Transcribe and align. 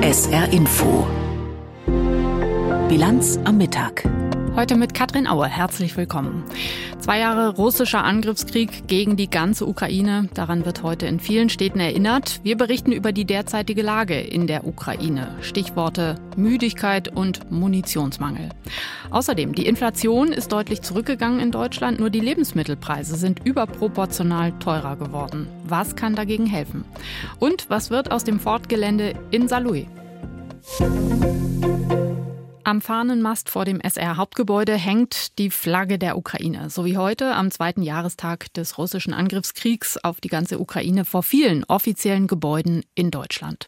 SR 0.00 0.52
Info. 0.52 1.06
Bilanz 2.88 3.38
am 3.44 3.56
Mittag. 3.56 4.23
Heute 4.56 4.76
mit 4.76 4.94
Katrin 4.94 5.26
Auer. 5.26 5.48
Herzlich 5.48 5.96
willkommen. 5.96 6.44
Zwei 7.00 7.18
Jahre 7.18 7.56
russischer 7.56 8.04
Angriffskrieg 8.04 8.86
gegen 8.86 9.16
die 9.16 9.28
ganze 9.28 9.66
Ukraine. 9.66 10.28
Daran 10.32 10.64
wird 10.64 10.84
heute 10.84 11.06
in 11.06 11.18
vielen 11.18 11.48
Städten 11.48 11.80
erinnert. 11.80 12.38
Wir 12.44 12.56
berichten 12.56 12.92
über 12.92 13.10
die 13.10 13.24
derzeitige 13.24 13.82
Lage 13.82 14.20
in 14.20 14.46
der 14.46 14.64
Ukraine. 14.64 15.34
Stichworte 15.40 16.14
Müdigkeit 16.36 17.08
und 17.08 17.50
Munitionsmangel. 17.50 18.50
Außerdem, 19.10 19.56
die 19.56 19.66
Inflation 19.66 20.28
ist 20.28 20.52
deutlich 20.52 20.82
zurückgegangen 20.82 21.40
in 21.40 21.50
Deutschland. 21.50 21.98
Nur 21.98 22.10
die 22.10 22.20
Lebensmittelpreise 22.20 23.16
sind 23.16 23.44
überproportional 23.44 24.52
teurer 24.60 24.94
geworden. 24.94 25.48
Was 25.64 25.96
kann 25.96 26.14
dagegen 26.14 26.46
helfen? 26.46 26.84
Und 27.40 27.68
was 27.70 27.90
wird 27.90 28.12
aus 28.12 28.22
dem 28.22 28.38
Fortgelände 28.38 29.14
in 29.32 29.48
Saarlouis? 29.48 29.86
Am 32.66 32.80
Fahnenmast 32.80 33.50
vor 33.50 33.66
dem 33.66 33.78
SR-Hauptgebäude 33.78 34.74
hängt 34.74 35.38
die 35.38 35.50
Flagge 35.50 35.98
der 35.98 36.16
Ukraine, 36.16 36.70
so 36.70 36.86
wie 36.86 36.96
heute 36.96 37.34
am 37.34 37.50
zweiten 37.50 37.82
Jahrestag 37.82 38.50
des 38.54 38.78
russischen 38.78 39.12
Angriffskriegs 39.12 39.98
auf 39.98 40.18
die 40.18 40.28
ganze 40.28 40.58
Ukraine 40.58 41.04
vor 41.04 41.22
vielen 41.22 41.64
offiziellen 41.64 42.26
Gebäuden 42.26 42.82
in 42.94 43.10
Deutschland. 43.10 43.66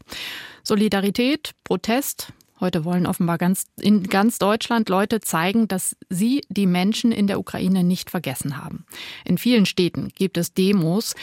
Solidarität, 0.63 1.51
Protest. 1.63 2.33
Heute 2.59 2.87
wollen 2.87 3.07
offenbar 3.07 3.37
ganz, 3.37 3.67
in 3.79 4.05
ganz 4.05 4.39
Deutschland 4.39 4.89
Leute 4.89 5.21
zeigen, 5.21 5.69
dass 5.69 5.95
sie 6.09 6.41
die 6.49 6.67
Menschen 6.67 7.13
in 7.13 7.27
der 7.27 7.39
Ukraine 7.39 7.85
nicht 7.85 8.09
vergessen 8.09 8.57
haben. 8.57 8.87
In 9.27 9.37
vielen 9.37 9.67
Städten 9.67 10.09
gibt 10.15 10.39
es 10.39 10.55
Demos. 10.55 11.15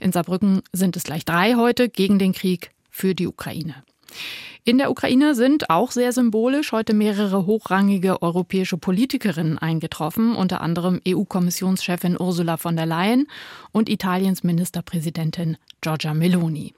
In 0.00 0.10
Saarbrücken 0.10 0.62
sind 0.72 0.96
es 0.96 1.04
gleich 1.04 1.24
drei 1.24 1.54
heute 1.54 1.88
gegen 1.88 2.18
den 2.18 2.32
Krieg 2.32 2.72
für 2.90 3.14
die 3.14 3.28
Ukraine. 3.28 3.84
In 4.64 4.76
der 4.76 4.90
Ukraine 4.90 5.34
sind 5.34 5.70
auch 5.70 5.90
sehr 5.90 6.12
symbolisch 6.12 6.72
heute 6.72 6.92
mehrere 6.92 7.46
hochrangige 7.46 8.20
europäische 8.20 8.76
Politikerinnen 8.76 9.58
eingetroffen, 9.58 10.36
unter 10.36 10.60
anderem 10.60 11.00
EU-Kommissionschefin 11.08 12.20
Ursula 12.20 12.58
von 12.58 12.76
der 12.76 12.86
Leyen 12.86 13.26
und 13.72 13.88
Italiens 13.88 14.44
Ministerpräsidentin 14.44 15.56
Giorgia 15.80 16.12
Meloni. 16.12 16.74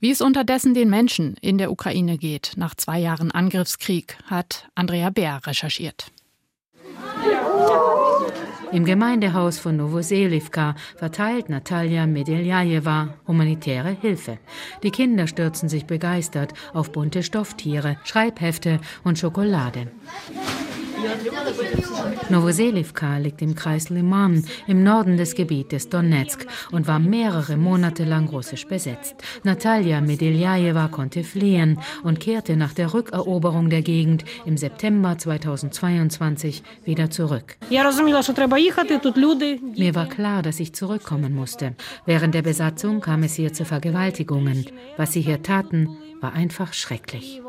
Wie 0.00 0.10
es 0.10 0.20
unterdessen 0.20 0.74
den 0.74 0.88
Menschen 0.88 1.36
in 1.40 1.58
der 1.58 1.70
Ukraine 1.70 2.18
geht 2.18 2.52
nach 2.56 2.74
zwei 2.74 2.98
Jahren 2.98 3.30
Angriffskrieg, 3.30 4.18
hat 4.26 4.68
Andrea 4.74 5.10
Bär 5.10 5.40
recherchiert. 5.46 6.10
Im 8.72 8.84
Gemeindehaus 8.84 9.58
von 9.58 9.76
Novoselivka 9.76 10.74
verteilt 10.96 11.48
Natalia 11.48 12.06
Medeljajewa 12.06 13.14
humanitäre 13.26 13.96
Hilfe. 14.00 14.38
Die 14.82 14.90
Kinder 14.90 15.26
stürzen 15.26 15.68
sich 15.68 15.86
begeistert 15.86 16.52
auf 16.72 16.90
bunte 16.90 17.22
Stofftiere, 17.22 17.96
Schreibhefte 18.04 18.80
und 19.04 19.18
Schokolade. 19.18 19.88
Novoselivka 22.28 23.18
liegt 23.18 23.42
im 23.42 23.54
Kreis 23.54 23.88
Liman 23.88 24.44
im 24.66 24.82
Norden 24.82 25.16
des 25.16 25.34
Gebietes 25.34 25.88
Donetsk 25.88 26.46
und 26.72 26.86
war 26.86 26.98
mehrere 26.98 27.56
Monate 27.56 28.04
lang 28.04 28.28
russisch 28.28 28.66
besetzt. 28.66 29.14
Natalia 29.44 30.00
Medeljajewa 30.00 30.88
konnte 30.88 31.24
fliehen 31.24 31.78
und 32.02 32.20
kehrte 32.20 32.56
nach 32.56 32.72
der 32.72 32.92
Rückeroberung 32.94 33.70
der 33.70 33.82
Gegend 33.82 34.24
im 34.44 34.56
September 34.56 35.16
2022 35.16 36.62
wieder 36.84 37.10
zurück. 37.10 37.56
Mir 39.76 39.94
war 39.94 40.06
klar, 40.06 40.42
dass 40.42 40.60
ich 40.60 40.72
zurückkommen 40.72 41.34
musste. 41.34 41.74
Während 42.04 42.34
der 42.34 42.42
Besatzung 42.42 43.00
kam 43.00 43.22
es 43.22 43.34
hier 43.34 43.52
zu 43.52 43.64
Vergewaltigungen. 43.64 44.66
Was 44.96 45.12
sie 45.12 45.20
hier 45.20 45.42
taten, 45.42 45.96
war 46.20 46.32
einfach 46.32 46.72
schrecklich. 46.72 47.40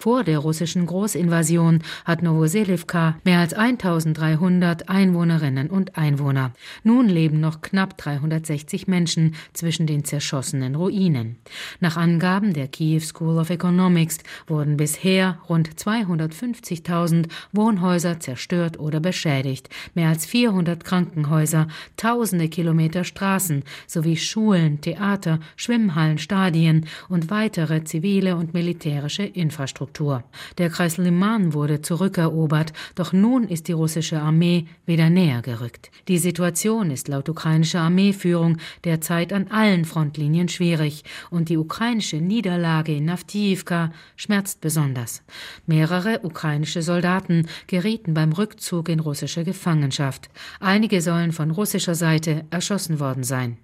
Vor 0.00 0.24
der 0.24 0.38
russischen 0.38 0.86
Großinvasion 0.86 1.82
hat 2.04 2.22
Novoselivka 2.22 3.16
mehr 3.24 3.38
als 3.38 3.54
1300 3.54 4.88
Einwohnerinnen 4.88 5.70
und 5.70 5.96
Einwohner. 5.96 6.52
Nun 6.84 7.08
leben 7.08 7.40
noch 7.40 7.60
knapp 7.60 7.96
360 7.98 8.88
Menschen 8.88 9.34
zwischen 9.52 9.86
den 9.86 10.04
zerschossenen 10.04 10.74
Ruinen. 10.74 11.36
Nach 11.80 11.96
Angaben 11.96 12.52
der 12.52 12.68
Kiew 12.68 13.00
School 13.00 13.38
of 13.38 13.50
Economics 13.50 14.18
wurden 14.46 14.76
bisher 14.76 15.38
rund 15.48 15.70
250.000 15.70 17.28
Wohnhäuser 17.52 18.20
zerstört 18.20 18.78
oder 18.78 19.00
beschädigt, 19.00 19.68
mehr 19.94 20.08
als 20.08 20.26
400 20.26 20.84
Krankenhäuser, 20.84 21.68
tausende 21.96 22.48
Kilometer 22.48 23.04
Straßen 23.04 23.64
sowie 23.86 24.16
Schulen, 24.16 24.80
Theater, 24.90 25.38
Schwimmhallen, 25.54 26.18
Stadien 26.18 26.86
und 27.08 27.30
weitere 27.30 27.84
zivile 27.84 28.34
und 28.34 28.54
militärische 28.54 29.22
Infrastruktur. 29.22 30.24
Der 30.58 30.68
Kreis 30.68 30.96
Liman 30.96 31.54
wurde 31.54 31.80
zurückerobert, 31.80 32.72
doch 32.96 33.12
nun 33.12 33.44
ist 33.44 33.68
die 33.68 33.72
russische 33.72 34.20
Armee 34.20 34.66
wieder 34.86 35.08
näher 35.08 35.42
gerückt. 35.42 35.92
Die 36.08 36.18
Situation 36.18 36.90
ist 36.90 37.06
laut 37.06 37.28
ukrainischer 37.28 37.80
Armeeführung 37.82 38.56
derzeit 38.84 39.32
an 39.32 39.46
allen 39.48 39.84
Frontlinien 39.84 40.48
schwierig 40.48 41.04
und 41.30 41.48
die 41.48 41.56
ukrainische 41.56 42.16
Niederlage 42.16 42.92
in 42.94 43.08
Avdiivka 43.08 43.92
schmerzt 44.16 44.60
besonders. 44.60 45.22
Mehrere 45.66 46.20
ukrainische 46.24 46.82
Soldaten 46.82 47.46
gerieten 47.68 48.14
beim 48.14 48.32
Rückzug 48.32 48.88
in 48.88 48.98
russische 48.98 49.44
Gefangenschaft. 49.44 50.30
Einige 50.58 51.00
sollen 51.00 51.30
von 51.30 51.52
russischer 51.52 51.94
Seite 51.94 52.44
erschossen 52.50 52.98
worden 52.98 53.22
sein. 53.22 53.56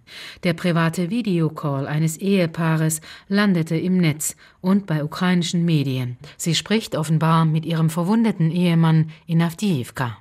Der 0.44 0.52
private 0.52 1.10
Videocall 1.16 1.86
eines 1.86 2.18
Ehepaares 2.18 3.00
landete 3.26 3.74
im 3.74 3.96
Netz 3.96 4.36
und 4.60 4.84
bei 4.86 5.02
ukrainischen 5.02 5.64
Medien. 5.64 6.18
Sie 6.36 6.54
spricht 6.54 6.94
offenbar 6.94 7.46
mit 7.46 7.64
ihrem 7.64 7.88
verwundeten 7.88 8.50
Ehemann 8.50 9.10
in 9.26 9.40
Avdiivka. 9.40 10.18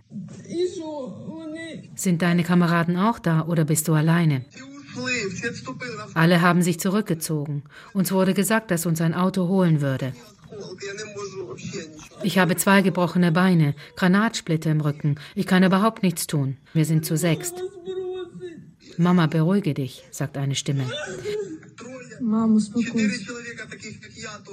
Sind 1.95 2.21
deine 2.21 2.43
Kameraden 2.43 2.95
auch 2.95 3.19
da 3.19 3.45
oder 3.45 3.65
bist 3.65 3.89
du 3.89 3.93
alleine? 3.93 4.45
Alle 6.13 6.41
haben 6.41 6.61
sich 6.61 6.79
zurückgezogen. 6.79 7.63
Uns 7.93 8.13
wurde 8.13 8.33
gesagt, 8.33 8.71
dass 8.71 8.85
uns 8.85 9.01
ein 9.01 9.13
Auto 9.13 9.49
holen 9.49 9.81
würde. 9.81 10.13
Ich 12.23 12.37
habe 12.37 12.55
zwei 12.55 12.81
gebrochene 12.81 13.33
Beine, 13.33 13.75
Granatsplitter 13.97 14.71
im 14.71 14.79
Rücken. 14.79 15.15
Ich 15.35 15.45
kann 15.45 15.63
überhaupt 15.63 16.03
nichts 16.03 16.25
tun. 16.27 16.55
Wir 16.73 16.85
sind 16.85 17.05
zu 17.05 17.17
sechst. 17.17 17.61
Mama, 18.97 19.27
beruhige 19.27 19.73
dich, 19.73 20.03
sagt 20.11 20.37
eine 20.37 20.55
Stimme. 20.55 20.85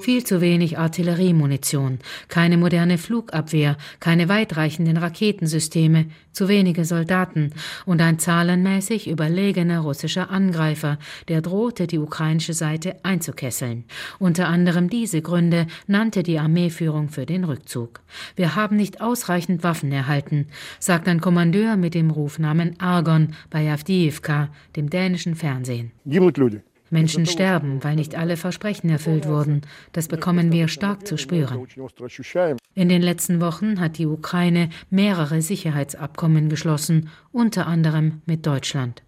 Viel 0.01 0.23
zu 0.23 0.41
wenig 0.41 0.77
Artilleriemunition, 0.77 1.99
keine 2.27 2.57
moderne 2.57 2.97
Flugabwehr, 2.97 3.77
keine 3.99 4.29
weitreichenden 4.29 4.97
Raketensysteme, 4.97 6.07
zu 6.31 6.47
wenige 6.47 6.83
Soldaten 6.83 7.51
und 7.85 8.01
ein 8.01 8.19
zahlenmäßig 8.19 9.07
überlegener 9.07 9.79
russischer 9.79 10.29
Angreifer, 10.29 10.97
der 11.27 11.41
drohte, 11.41 11.87
die 11.87 11.99
ukrainische 11.99 12.53
Seite 12.53 12.97
einzukesseln. 13.03 13.85
Unter 14.19 14.47
anderem 14.47 14.89
diese 14.89 15.21
Gründe 15.21 15.67
nannte 15.87 16.23
die 16.23 16.39
Armeeführung 16.39 17.09
für 17.09 17.25
den 17.25 17.43
Rückzug. 17.43 18.01
Wir 18.35 18.55
haben 18.55 18.75
nicht 18.75 19.01
ausreichend 19.01 19.63
Waffen 19.63 19.91
erhalten, 19.91 20.47
sagt 20.79 21.07
ein 21.07 21.21
Kommandeur 21.21 21.77
mit 21.77 21.93
dem 21.93 22.09
Rufnamen 22.09 22.79
Argon 22.79 23.35
bei 23.49 23.71
Avdiivka, 23.71 24.49
dem 24.75 24.89
dänischen 24.89 25.35
Fernsehen. 25.35 25.91
Menschen 26.93 27.25
sterben, 27.25 27.83
weil 27.83 27.95
nicht 27.95 28.15
alle 28.15 28.37
Versprechen 28.37 28.89
erfüllt 28.89 29.27
wurden. 29.27 29.61
Das 29.91 30.07
bekommen 30.07 30.51
wir 30.53 30.69
stark 30.69 31.05
zu 31.05 31.17
spüren. 31.17 31.67
In 32.75 32.89
den 32.89 33.01
letzten 33.01 33.41
Wochen 33.41 33.79
hat 33.79 33.97
die 33.97 34.05
Ukraine 34.05 34.69
mehrere 34.89 35.41
Sicherheitsabkommen 35.41 36.47
geschlossen, 36.47 37.09
unter 37.31 37.67
anderem 37.67 38.21
mit 38.25 38.45
Deutschland. 38.45 39.03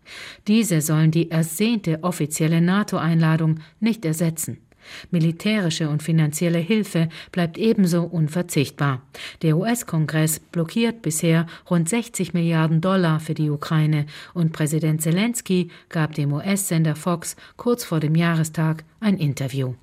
Diese 0.48 0.82
sollen 0.82 1.12
die 1.12 1.32
ersehnte 1.32 2.04
offizielle 2.04 2.60
NATO-Einladung 2.60 3.60
nicht 3.80 4.04
ersetzen. 4.04 4.65
Militärische 5.12 5.90
und 5.90 6.04
finanzielle 6.04 6.60
Hilfe 6.60 7.10
bleibt 7.32 7.58
ebenso 7.58 8.04
unverzichtbar. 8.04 9.02
Der 9.42 9.58
US-Kongress 9.58 10.40
blockiert 10.40 11.02
bisher 11.02 11.48
rund 11.70 11.90
60 11.90 12.34
Milliarden 12.34 12.82
Dollar 12.82 13.20
für 13.20 13.34
die 13.34 13.50
Ukraine 13.50 14.06
und 14.34 14.54
Präsident 14.54 15.02
Zelensky 15.02 15.70
gab 15.90 16.14
dem 16.14 16.34
US-Sender 16.34 16.96
Fox 16.96 17.36
kurz 17.58 17.84
vor 17.84 18.00
dem 18.00 18.16
Jahrestag 18.16 18.84
ein 19.00 19.18
Interview. 19.18 19.74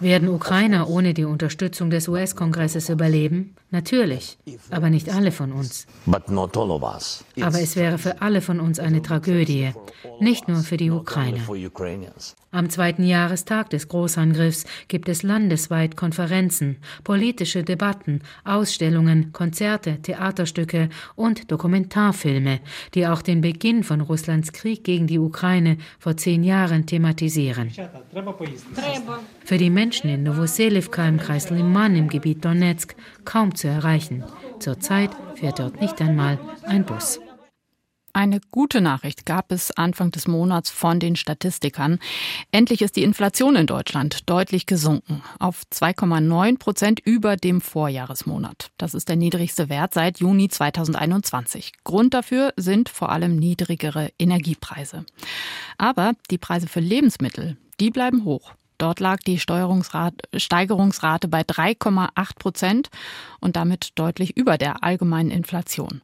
Werden 0.00 0.28
Ukrainer 0.28 0.88
ohne 0.88 1.14
die 1.14 1.24
Unterstützung 1.24 1.90
des 1.90 2.08
US-Kongresses 2.08 2.88
überleben? 2.90 3.54
Natürlich, 3.70 4.38
aber 4.70 4.90
nicht 4.90 5.08
alle 5.08 5.32
von 5.32 5.52
uns. 5.52 5.86
Aber 6.06 7.60
es 7.60 7.76
wäre 7.76 7.98
für 7.98 8.20
alle 8.20 8.40
von 8.40 8.60
uns 8.60 8.78
eine 8.78 9.02
Tragödie, 9.02 9.72
nicht 10.20 10.48
nur 10.48 10.58
für 10.58 10.76
die 10.76 10.90
Ukrainer. 10.90 11.38
Am 12.56 12.70
zweiten 12.70 13.04
Jahrestag 13.04 13.68
des 13.68 13.86
Großangriffs 13.88 14.64
gibt 14.88 15.10
es 15.10 15.22
landesweit 15.22 15.94
Konferenzen, 15.94 16.78
politische 17.04 17.62
Debatten, 17.64 18.22
Ausstellungen, 18.44 19.30
Konzerte, 19.32 20.00
Theaterstücke 20.00 20.88
und 21.16 21.50
Dokumentarfilme, 21.50 22.60
die 22.94 23.06
auch 23.08 23.20
den 23.20 23.42
Beginn 23.42 23.84
von 23.84 24.00
Russlands 24.00 24.54
Krieg 24.54 24.84
gegen 24.84 25.06
die 25.06 25.18
Ukraine 25.18 25.76
vor 25.98 26.16
zehn 26.16 26.44
Jahren 26.44 26.86
thematisieren. 26.86 27.72
Für 29.44 29.58
die 29.58 29.68
Menschen 29.68 30.08
in 30.08 30.22
Novoselivka 30.22 31.06
im 31.06 31.18
Kreis 31.18 31.50
Liman 31.50 31.94
im 31.94 32.08
Gebiet 32.08 32.42
Donetsk 32.42 32.94
kaum 33.26 33.54
zu 33.54 33.68
erreichen. 33.68 34.24
Zurzeit 34.60 35.10
fährt 35.34 35.58
dort 35.58 35.78
nicht 35.82 36.00
einmal 36.00 36.38
ein 36.62 36.86
Bus. 36.86 37.20
Eine 38.16 38.40
gute 38.50 38.80
Nachricht 38.80 39.26
gab 39.26 39.52
es 39.52 39.70
Anfang 39.72 40.10
des 40.10 40.26
Monats 40.26 40.70
von 40.70 40.98
den 40.98 41.16
Statistikern. 41.16 41.98
Endlich 42.50 42.80
ist 42.80 42.96
die 42.96 43.02
Inflation 43.02 43.56
in 43.56 43.66
Deutschland 43.66 44.30
deutlich 44.30 44.64
gesunken 44.64 45.22
auf 45.38 45.64
2,9 45.70 46.58
Prozent 46.58 47.00
über 47.04 47.36
dem 47.36 47.60
Vorjahresmonat. 47.60 48.70
Das 48.78 48.94
ist 48.94 49.10
der 49.10 49.16
niedrigste 49.16 49.68
Wert 49.68 49.92
seit 49.92 50.18
Juni 50.18 50.48
2021. 50.48 51.74
Grund 51.84 52.14
dafür 52.14 52.54
sind 52.56 52.88
vor 52.88 53.12
allem 53.12 53.36
niedrigere 53.36 54.10
Energiepreise. 54.18 55.04
Aber 55.76 56.14
die 56.30 56.38
Preise 56.38 56.68
für 56.68 56.80
Lebensmittel, 56.80 57.58
die 57.80 57.90
bleiben 57.90 58.24
hoch. 58.24 58.54
Dort 58.78 58.98
lag 58.98 59.18
die 59.26 59.38
Steigerungsrate 59.38 61.28
bei 61.28 61.42
3,8 61.42 62.38
Prozent 62.38 62.88
und 63.40 63.56
damit 63.56 63.90
deutlich 63.96 64.38
über 64.38 64.56
der 64.56 64.82
allgemeinen 64.82 65.30
Inflation. 65.30 66.00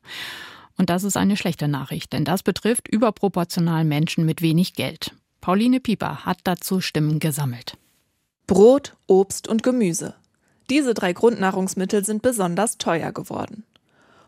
Und 0.76 0.90
das 0.90 1.04
ist 1.04 1.16
eine 1.16 1.36
schlechte 1.36 1.68
Nachricht, 1.68 2.12
denn 2.12 2.24
das 2.24 2.42
betrifft 2.42 2.88
überproportional 2.88 3.84
Menschen 3.84 4.24
mit 4.24 4.42
wenig 4.42 4.74
Geld. 4.74 5.14
Pauline 5.40 5.80
Pieper 5.80 6.24
hat 6.24 6.38
dazu 6.44 6.80
Stimmen 6.80 7.18
gesammelt. 7.18 7.76
Brot, 8.46 8.96
Obst 9.06 9.48
und 9.48 9.62
Gemüse. 9.62 10.14
Diese 10.70 10.94
drei 10.94 11.12
Grundnahrungsmittel 11.12 12.04
sind 12.04 12.22
besonders 12.22 12.78
teuer 12.78 13.12
geworden. 13.12 13.64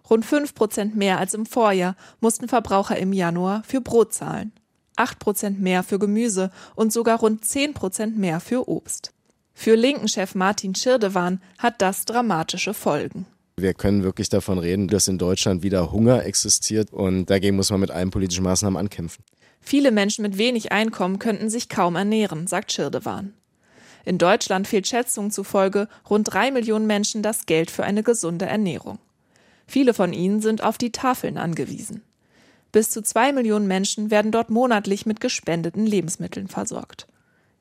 Rund 0.09 0.25
5 0.25 0.55
Prozent 0.55 0.97
mehr 0.97 1.19
als 1.19 1.35
im 1.35 1.47
Vorjahr 1.47 1.97
mussten 2.21 2.49
Verbraucher 2.49 2.99
im 2.99 3.13
Januar 3.13 3.63
für 3.65 3.81
Brot 3.81 4.13
zahlen, 4.13 4.53
8 4.97 5.19
Prozent 5.19 5.61
mehr 5.61 5.83
für 5.83 5.99
Gemüse 5.99 6.51
und 6.75 6.93
sogar 6.93 7.19
rund 7.19 7.45
10 7.45 7.75
Prozent 7.75 8.19
mehr 8.19 8.41
für 8.41 8.69
Obst. 8.69 9.13
Für 9.55 9.77
Linken-Chef 9.77 10.35
Martin 10.35 10.75
Schirdewan 10.75 11.41
hat 11.59 11.81
das 11.81 12.05
dramatische 12.05 12.75
Folgen. 12.75 13.27
Wir 13.57 13.73
können 13.73 14.03
wirklich 14.03 14.29
davon 14.29 14.59
reden, 14.59 14.89
dass 14.89 15.07
in 15.07 15.17
Deutschland 15.19 15.63
wieder 15.63 15.93
Hunger 15.93 16.25
existiert 16.25 16.93
und 16.93 17.27
dagegen 17.27 17.57
muss 17.57 17.71
man 17.71 17.81
mit 17.81 17.91
allen 17.91 18.11
politischen 18.11 18.43
Maßnahmen 18.43 18.77
ankämpfen. 18.77 19.25
Viele 19.61 19.93
Menschen 19.93 20.23
mit 20.23 20.39
wenig 20.39 20.73
Einkommen 20.73 21.19
könnten 21.19 21.49
sich 21.49 21.69
kaum 21.69 21.97
ernähren, 21.97 22.47
sagt 22.47 22.73
Schirdewan. 22.73 23.33
In 24.05 24.19
Deutschland 24.19 24.67
fehlt 24.67 24.87
Schätzungen 24.87 25.31
zufolge 25.31 25.89
rund 26.11 26.33
drei 26.33 26.51
Millionen 26.51 26.87
Menschen 26.87 27.23
das 27.23 27.47
Geld 27.47 27.71
für 27.71 27.85
eine 27.85 28.03
gesunde 28.03 28.45
Ernährung. 28.45 28.99
Viele 29.67 29.95
von 29.95 30.13
ihnen 30.13 30.43
sind 30.43 30.63
auf 30.63 30.77
die 30.77 30.93
Tafeln 30.93 31.39
angewiesen. 31.39 32.03
Bis 32.73 32.91
zu 32.91 33.03
zwei 33.03 33.33
Millionen 33.33 33.67
Menschen 33.67 34.11
werden 34.11 34.33
dort 34.33 34.51
monatlich 34.51 35.07
mit 35.07 35.21
gespendeten 35.21 35.87
Lebensmitteln 35.87 36.49
versorgt. 36.49 37.07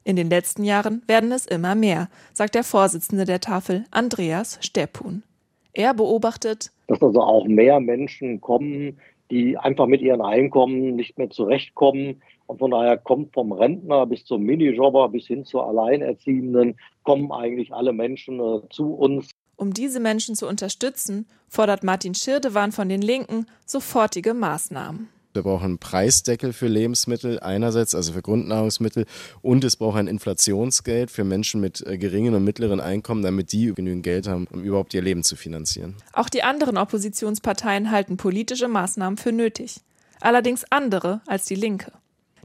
In 0.04 0.16
den 0.18 0.30
letzten 0.30 0.66
Jahren 0.66 1.02
werden 1.08 1.32
es 1.32 1.46
immer 1.46 1.76
mehr, 1.76 2.10
sagt 2.34 2.56
der 2.56 2.64
Vorsitzende 2.66 3.24
der 3.24 3.40
Tafel 3.40 3.86
Andreas 3.92 4.58
Steppun. 4.60 5.24
Er 5.74 5.94
beobachtet, 5.94 6.72
dass 6.88 7.02
also 7.02 7.22
auch 7.22 7.46
mehr 7.46 7.80
Menschen 7.80 8.40
kommen, 8.42 9.00
die 9.32 9.58
einfach 9.58 9.88
mit 9.88 10.02
ihren 10.02 10.22
Einkommen 10.22 10.96
nicht 10.96 11.18
mehr 11.18 11.30
zurechtkommen. 11.30 12.22
Und 12.46 12.60
von 12.60 12.72
daher 12.72 12.98
kommt 12.98 13.34
vom 13.34 13.52
Rentner 13.52 14.06
bis 14.06 14.26
zum 14.26 14.44
Minijobber 14.44 15.10
bis 15.10 15.26
hin 15.28 15.46
zur 15.46 15.68
Alleinerziehenden, 15.68 16.76
kommen 17.04 17.32
eigentlich 17.32 17.74
alle 17.74 17.94
Menschen 17.94 18.40
äh, 18.40 18.60
zu 18.70 18.94
uns. 18.94 19.32
Um 19.56 19.74
diese 19.74 20.00
Menschen 20.00 20.36
zu 20.36 20.48
unterstützen, 20.48 21.26
fordert 21.48 21.84
Martin 21.84 22.16
Schirdewan 22.16 22.72
von 22.72 22.90
den 22.90 23.02
Linken 23.02 23.48
sofortige 23.66 24.34
Maßnahmen. 24.34 25.10
Wir 25.34 25.42
brauchen 25.42 25.66
einen 25.66 25.78
Preisdeckel 25.80 26.54
für 26.54 26.68
Lebensmittel 26.68 27.40
einerseits, 27.40 27.96
also 27.96 28.14
für 28.14 28.22
Grundnahrungsmittel, 28.22 29.06
und 29.42 29.64
es 29.64 29.76
braucht 29.76 29.98
ein 29.98 30.08
Inflationsgeld 30.08 31.10
für 31.10 31.24
Menschen 31.24 31.60
mit 31.60 31.86
äh, 31.86 31.98
geringen 31.98 32.36
und 32.36 32.44
mittleren 32.44 32.80
Einkommen, 32.80 33.24
damit 33.24 33.52
die 33.52 33.74
genügend 33.74 34.04
Geld 34.04 34.28
haben, 34.28 34.48
um 34.52 34.64
überhaupt 34.64 34.94
ihr 34.94 35.02
Leben 35.02 35.24
zu 35.24 35.36
finanzieren. 35.36 35.96
Auch 36.14 36.30
die 36.30 36.44
anderen 36.44 36.78
Oppositionsparteien 36.78 37.90
halten 37.90 38.18
politische 38.18 38.68
Maßnahmen 38.68 39.18
für 39.18 39.32
nötig. 39.32 39.82
Allerdings 40.22 40.66
andere 40.70 41.22
als 41.26 41.46
die 41.46 41.56
Linke. 41.56 41.92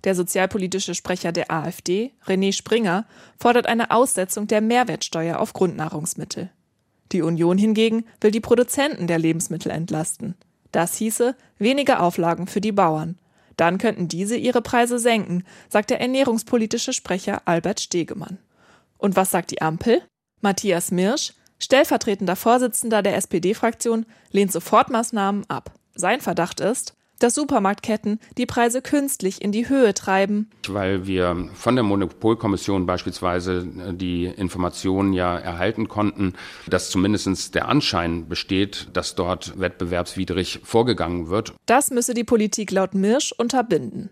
Der 0.05 0.14
sozialpolitische 0.14 0.94
Sprecher 0.94 1.32
der 1.32 1.50
AfD, 1.50 2.12
René 2.26 2.52
Springer, 2.52 3.05
fordert 3.38 3.67
eine 3.67 3.90
Aussetzung 3.90 4.46
der 4.46 4.61
Mehrwertsteuer 4.61 5.38
auf 5.38 5.52
Grundnahrungsmittel. 5.52 6.50
Die 7.12 7.23
Union 7.23 7.58
hingegen 7.58 8.05
will 8.20 8.31
die 8.31 8.40
Produzenten 8.40 9.06
der 9.06 9.19
Lebensmittel 9.19 9.73
entlasten. 9.73 10.37
Das 10.73 10.97
hieße 10.97 11.35
weniger 11.59 12.03
Auflagen 12.03 12.47
für 12.47 12.61
die 12.61 12.73
Bauern. 12.73 13.19
Dann 13.56 13.79
könnten 13.79 14.09
diese 14.09 14.37
ihre 14.37 14.62
Preise 14.62 14.99
senken, 14.99 15.44
sagt 15.69 15.91
der 15.91 16.00
ernährungspolitische 16.00 16.93
Sprecher 16.93 17.43
Albert 17.44 17.81
Stegemann. 17.81 18.38
Und 18.99 19.17
was 19.17 19.31
sagt 19.31 19.50
die 19.50 19.62
Ampel? 19.62 20.03
Matthias 20.41 20.91
Mirsch, 20.91 21.32
stellvertretender 21.59 22.37
Vorsitzender 22.37 23.03
der 23.03 23.17
SPD-Fraktion, 23.17 24.06
lehnt 24.31 24.53
Sofortmaßnahmen 24.53 25.49
ab. 25.49 25.73
Sein 25.94 26.20
Verdacht 26.20 26.61
ist, 26.61 26.94
dass 27.19 27.35
Supermarktketten 27.35 28.20
die 28.37 28.47
Preise 28.47 28.82
künstlich 28.82 29.43
in 29.43 29.53
die 29.53 29.69
Höhe 29.69 29.94
treiben. 29.94 30.50
Weil 30.69 31.06
wir 31.06 31.49
von 31.55 31.75
der 31.75 31.85
Monopolkommission 31.85 32.87
beispielsweise 32.87 33.67
äh, 33.79 33.94
die 33.94 34.25
Informationen 34.25 35.12
ja 35.12 35.37
erhalten 35.37 35.88
konnten, 35.88 36.35
dass 36.69 36.91
zumindest 36.91 37.55
der 37.55 37.69
Anschein 37.69 38.29
besteht, 38.29 38.88
dass 38.93 39.15
dort 39.15 39.59
wettbewerbswidrig 39.59 40.61
vorgegangen 40.65 41.29
wird. 41.29 41.55
Das 41.67 41.91
müsse 41.91 42.15
die 42.15 42.25
Politik 42.25 42.70
laut 42.70 42.94
Mirsch 42.94 43.32
unterbinden. 43.32 44.11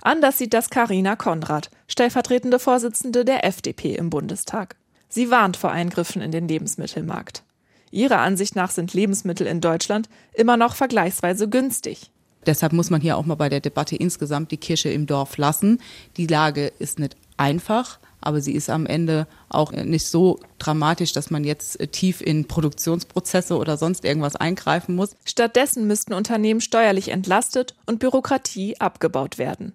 Anders 0.00 0.38
sieht 0.38 0.54
das 0.54 0.70
Karina 0.70 1.16
Konrad, 1.16 1.70
stellvertretende 1.88 2.58
Vorsitzende 2.58 3.24
der 3.24 3.44
FDP 3.44 3.94
im 3.96 4.10
Bundestag. 4.10 4.76
Sie 5.08 5.30
warnt 5.30 5.56
vor 5.56 5.70
Eingriffen 5.70 6.22
in 6.22 6.30
den 6.30 6.46
Lebensmittelmarkt. 6.46 7.42
Ihrer 7.90 8.18
Ansicht 8.18 8.54
nach 8.54 8.70
sind 8.70 8.92
Lebensmittel 8.92 9.46
in 9.46 9.60
Deutschland 9.60 10.08
immer 10.34 10.56
noch 10.56 10.74
vergleichsweise 10.74 11.48
günstig. 11.48 12.10
Deshalb 12.46 12.72
muss 12.72 12.90
man 12.90 13.00
hier 13.00 13.16
auch 13.16 13.26
mal 13.26 13.34
bei 13.34 13.48
der 13.48 13.60
Debatte 13.60 13.96
insgesamt 13.96 14.50
die 14.50 14.56
Kirche 14.56 14.90
im 14.90 15.06
Dorf 15.06 15.36
lassen. 15.36 15.80
Die 16.16 16.26
Lage 16.26 16.72
ist 16.78 16.98
nicht 16.98 17.16
einfach, 17.36 17.98
aber 18.20 18.40
sie 18.40 18.52
ist 18.52 18.70
am 18.70 18.86
Ende 18.86 19.26
auch 19.48 19.72
nicht 19.72 20.06
so 20.06 20.40
dramatisch, 20.58 21.12
dass 21.12 21.30
man 21.30 21.44
jetzt 21.44 21.78
tief 21.92 22.20
in 22.20 22.46
Produktionsprozesse 22.46 23.56
oder 23.56 23.76
sonst 23.76 24.04
irgendwas 24.04 24.36
eingreifen 24.36 24.94
muss. 24.94 25.16
Stattdessen 25.24 25.86
müssten 25.86 26.14
Unternehmen 26.14 26.60
steuerlich 26.60 27.08
entlastet 27.08 27.74
und 27.86 28.00
Bürokratie 28.00 28.80
abgebaut 28.80 29.38
werden. 29.38 29.74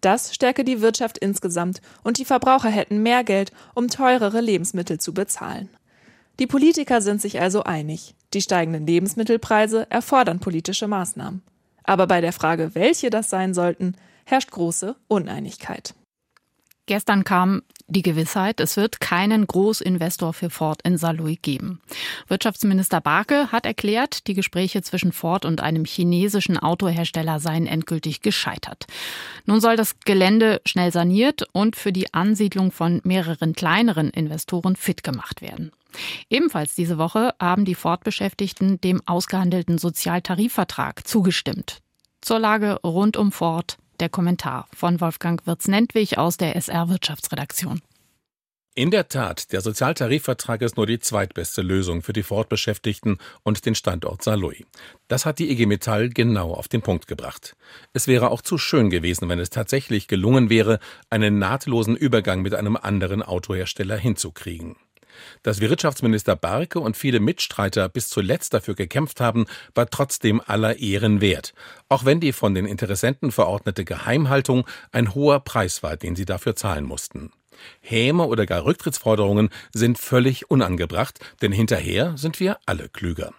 Das 0.00 0.34
stärke 0.34 0.64
die 0.64 0.80
Wirtschaft 0.80 1.18
insgesamt 1.18 1.80
und 2.04 2.18
die 2.18 2.24
Verbraucher 2.24 2.68
hätten 2.68 3.02
mehr 3.02 3.24
Geld, 3.24 3.52
um 3.74 3.88
teurere 3.88 4.40
Lebensmittel 4.40 5.00
zu 5.00 5.12
bezahlen. 5.12 5.68
Die 6.38 6.46
Politiker 6.46 7.00
sind 7.00 7.20
sich 7.20 7.40
also 7.40 7.64
einig. 7.64 8.14
Die 8.32 8.42
steigenden 8.42 8.86
Lebensmittelpreise 8.86 9.90
erfordern 9.90 10.38
politische 10.38 10.86
Maßnahmen. 10.86 11.42
Aber 11.88 12.06
bei 12.06 12.20
der 12.20 12.34
Frage, 12.34 12.74
welche 12.74 13.08
das 13.08 13.30
sein 13.30 13.54
sollten, 13.54 13.94
herrscht 14.26 14.50
große 14.50 14.94
Uneinigkeit. 15.08 15.94
Gestern 16.88 17.22
kam 17.22 17.60
die 17.86 18.00
Gewissheit, 18.00 18.60
es 18.60 18.78
wird 18.78 18.98
keinen 18.98 19.46
Großinvestor 19.46 20.32
für 20.32 20.48
Ford 20.48 20.80
in 20.84 20.96
Saarlouis 20.96 21.36
geben. 21.42 21.82
Wirtschaftsminister 22.28 23.02
Barke 23.02 23.52
hat 23.52 23.66
erklärt, 23.66 24.26
die 24.26 24.32
Gespräche 24.32 24.80
zwischen 24.80 25.12
Ford 25.12 25.44
und 25.44 25.60
einem 25.60 25.84
chinesischen 25.84 26.56
Autohersteller 26.56 27.40
seien 27.40 27.66
endgültig 27.66 28.22
gescheitert. 28.22 28.86
Nun 29.44 29.60
soll 29.60 29.76
das 29.76 30.00
Gelände 30.00 30.62
schnell 30.64 30.90
saniert 30.90 31.44
und 31.52 31.76
für 31.76 31.92
die 31.92 32.14
Ansiedlung 32.14 32.72
von 32.72 33.02
mehreren 33.04 33.52
kleineren 33.52 34.08
Investoren 34.08 34.74
fit 34.74 35.04
gemacht 35.04 35.42
werden. 35.42 35.72
Ebenfalls 36.30 36.74
diese 36.74 36.96
Woche 36.96 37.34
haben 37.38 37.66
die 37.66 37.74
Ford-Beschäftigten 37.74 38.80
dem 38.80 39.02
ausgehandelten 39.04 39.76
Sozialtarifvertrag 39.76 41.06
zugestimmt. 41.06 41.82
Zur 42.22 42.38
Lage 42.38 42.80
rund 42.82 43.18
um 43.18 43.30
Ford 43.30 43.76
der 44.00 44.08
Kommentar 44.08 44.66
von 44.74 45.00
Wolfgang 45.00 45.46
Wirz-Nentwig 45.46 46.18
aus 46.18 46.36
der 46.36 46.56
SR 46.56 46.88
Wirtschaftsredaktion. 46.88 47.80
In 48.78 48.92
der 48.92 49.08
Tat, 49.08 49.52
der 49.52 49.60
Sozialtarifvertrag 49.60 50.62
ist 50.62 50.76
nur 50.76 50.86
die 50.86 51.00
zweitbeste 51.00 51.62
Lösung 51.62 52.02
für 52.02 52.12
die 52.12 52.22
Fortbeschäftigten 52.22 53.18
und 53.42 53.66
den 53.66 53.74
Standort 53.74 54.22
Saarlouis. 54.22 54.64
Das 55.08 55.26
hat 55.26 55.40
die 55.40 55.50
IG 55.50 55.66
Metall 55.66 56.10
genau 56.10 56.52
auf 56.52 56.68
den 56.68 56.80
Punkt 56.80 57.08
gebracht. 57.08 57.56
Es 57.92 58.06
wäre 58.06 58.30
auch 58.30 58.40
zu 58.40 58.56
schön 58.56 58.88
gewesen, 58.88 59.28
wenn 59.28 59.40
es 59.40 59.50
tatsächlich 59.50 60.06
gelungen 60.06 60.48
wäre, 60.48 60.78
einen 61.10 61.40
nahtlosen 61.40 61.96
Übergang 61.96 62.40
mit 62.40 62.54
einem 62.54 62.76
anderen 62.76 63.24
Autohersteller 63.24 63.96
hinzukriegen. 63.96 64.76
Dass 65.42 65.60
Wirtschaftsminister 65.60 66.36
Barke 66.36 66.80
und 66.80 66.96
viele 66.96 67.20
Mitstreiter 67.20 67.88
bis 67.88 68.08
zuletzt 68.08 68.54
dafür 68.54 68.74
gekämpft 68.74 69.20
haben, 69.20 69.46
war 69.74 69.88
trotzdem 69.88 70.40
aller 70.44 70.78
Ehren 70.78 71.20
wert. 71.20 71.54
Auch 71.88 72.04
wenn 72.04 72.20
die 72.20 72.32
von 72.32 72.54
den 72.54 72.66
Interessenten 72.66 73.32
verordnete 73.32 73.84
Geheimhaltung 73.84 74.66
ein 74.92 75.14
hoher 75.14 75.40
Preis 75.40 75.82
war, 75.82 75.96
den 75.96 76.16
sie 76.16 76.24
dafür 76.24 76.56
zahlen 76.56 76.84
mussten. 76.84 77.32
Häme 77.80 78.26
oder 78.26 78.46
gar 78.46 78.64
Rücktrittsforderungen 78.64 79.50
sind 79.72 79.98
völlig 79.98 80.50
unangebracht, 80.50 81.18
denn 81.42 81.52
hinterher 81.52 82.16
sind 82.16 82.40
wir 82.40 82.58
alle 82.66 82.88
klüger. 82.88 83.32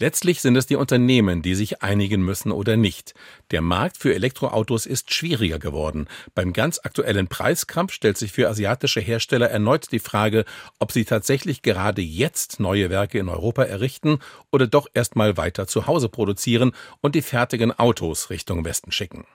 Letztlich 0.00 0.40
sind 0.40 0.54
es 0.54 0.66
die 0.66 0.76
Unternehmen, 0.76 1.42
die 1.42 1.56
sich 1.56 1.82
einigen 1.82 2.22
müssen 2.22 2.52
oder 2.52 2.76
nicht. 2.76 3.14
Der 3.50 3.60
Markt 3.60 3.96
für 3.96 4.14
Elektroautos 4.14 4.86
ist 4.86 5.12
schwieriger 5.12 5.58
geworden. 5.58 6.06
Beim 6.36 6.52
ganz 6.52 6.78
aktuellen 6.84 7.26
Preiskampf 7.26 7.92
stellt 7.92 8.16
sich 8.16 8.30
für 8.30 8.48
asiatische 8.48 9.00
Hersteller 9.00 9.50
erneut 9.50 9.90
die 9.90 9.98
Frage, 9.98 10.44
ob 10.78 10.92
sie 10.92 11.04
tatsächlich 11.04 11.62
gerade 11.62 12.00
jetzt 12.00 12.60
neue 12.60 12.90
Werke 12.90 13.18
in 13.18 13.28
Europa 13.28 13.64
errichten 13.64 14.20
oder 14.52 14.68
doch 14.68 14.86
erstmal 14.94 15.36
weiter 15.36 15.66
zu 15.66 15.88
Hause 15.88 16.08
produzieren 16.08 16.70
und 17.00 17.16
die 17.16 17.22
fertigen 17.22 17.76
Autos 17.76 18.30
Richtung 18.30 18.64
Westen 18.64 18.92
schicken. 18.92 19.26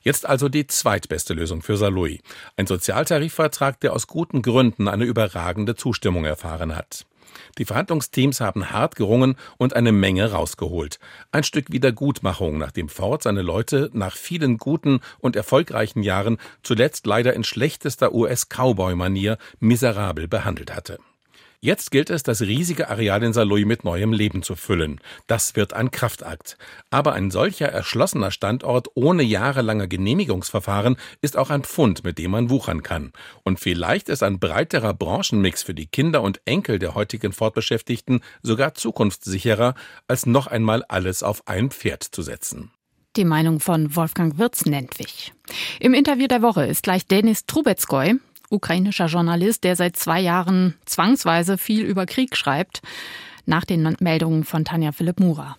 Jetzt 0.00 0.26
also 0.26 0.48
die 0.48 0.68
zweitbeste 0.68 1.34
Lösung 1.34 1.60
für 1.60 1.76
Saloy. 1.76 2.20
Ein 2.56 2.68
Sozialtarifvertrag, 2.68 3.80
der 3.80 3.92
aus 3.92 4.06
guten 4.06 4.42
Gründen 4.42 4.86
eine 4.86 5.04
überragende 5.04 5.74
Zustimmung 5.74 6.24
erfahren 6.24 6.76
hat. 6.76 7.04
Die 7.58 7.64
Verhandlungsteams 7.64 8.40
haben 8.40 8.70
hart 8.70 8.96
gerungen 8.96 9.36
und 9.58 9.74
eine 9.74 9.92
Menge 9.92 10.30
rausgeholt. 10.32 10.98
Ein 11.32 11.44
Stück 11.44 11.70
Wiedergutmachung, 11.70 12.58
nachdem 12.58 12.88
Ford 12.88 13.22
seine 13.22 13.42
Leute 13.42 13.90
nach 13.92 14.16
vielen 14.16 14.58
guten 14.58 15.00
und 15.18 15.36
erfolgreichen 15.36 16.02
Jahren 16.02 16.38
zuletzt 16.62 17.06
leider 17.06 17.34
in 17.34 17.44
schlechtester 17.44 18.14
US-Cowboy-Manier 18.14 19.38
miserabel 19.60 20.28
behandelt 20.28 20.74
hatte. 20.74 20.98
Jetzt 21.64 21.90
gilt 21.90 22.10
es, 22.10 22.22
das 22.22 22.42
riesige 22.42 22.90
Areal 22.90 23.22
in 23.22 23.32
Saloy 23.32 23.64
mit 23.64 23.84
neuem 23.84 24.12
Leben 24.12 24.42
zu 24.42 24.54
füllen. 24.54 25.00
Das 25.26 25.56
wird 25.56 25.72
ein 25.72 25.90
Kraftakt. 25.90 26.58
Aber 26.90 27.14
ein 27.14 27.30
solcher 27.30 27.68
erschlossener 27.68 28.30
Standort 28.30 28.88
ohne 28.92 29.22
jahrelange 29.22 29.88
Genehmigungsverfahren 29.88 30.96
ist 31.22 31.38
auch 31.38 31.48
ein 31.48 31.64
Pfund, 31.64 32.04
mit 32.04 32.18
dem 32.18 32.32
man 32.32 32.50
wuchern 32.50 32.82
kann. 32.82 33.14
Und 33.44 33.60
vielleicht 33.60 34.10
ist 34.10 34.22
ein 34.22 34.38
breiterer 34.38 34.92
Branchenmix 34.92 35.62
für 35.62 35.72
die 35.72 35.86
Kinder 35.86 36.20
und 36.20 36.42
Enkel 36.44 36.78
der 36.78 36.94
heutigen 36.94 37.32
Fortbeschäftigten 37.32 38.20
sogar 38.42 38.74
zukunftssicherer, 38.74 39.74
als 40.06 40.26
noch 40.26 40.46
einmal 40.46 40.84
alles 40.88 41.22
auf 41.22 41.48
ein 41.48 41.70
Pferd 41.70 42.02
zu 42.02 42.20
setzen. 42.20 42.72
Die 43.16 43.24
Meinung 43.24 43.58
von 43.58 43.96
Wolfgang 43.96 44.36
Wirz-Nentwich. 44.36 45.32
Im 45.80 45.94
Interview 45.94 46.26
der 46.26 46.42
Woche 46.42 46.66
ist 46.66 46.82
gleich 46.82 47.06
Denis 47.06 47.46
Trubetskoy, 47.46 48.16
ukrainischer 48.54 49.06
Journalist, 49.06 49.64
der 49.64 49.76
seit 49.76 49.96
zwei 49.96 50.20
Jahren 50.20 50.74
zwangsweise 50.86 51.58
viel 51.58 51.84
über 51.84 52.06
Krieg 52.06 52.36
schreibt, 52.36 52.80
nach 53.46 53.64
den 53.64 53.96
Meldungen 54.00 54.44
von 54.44 54.64
Tanja 54.64 54.92
Philipp 54.92 55.20
Mura. 55.20 55.56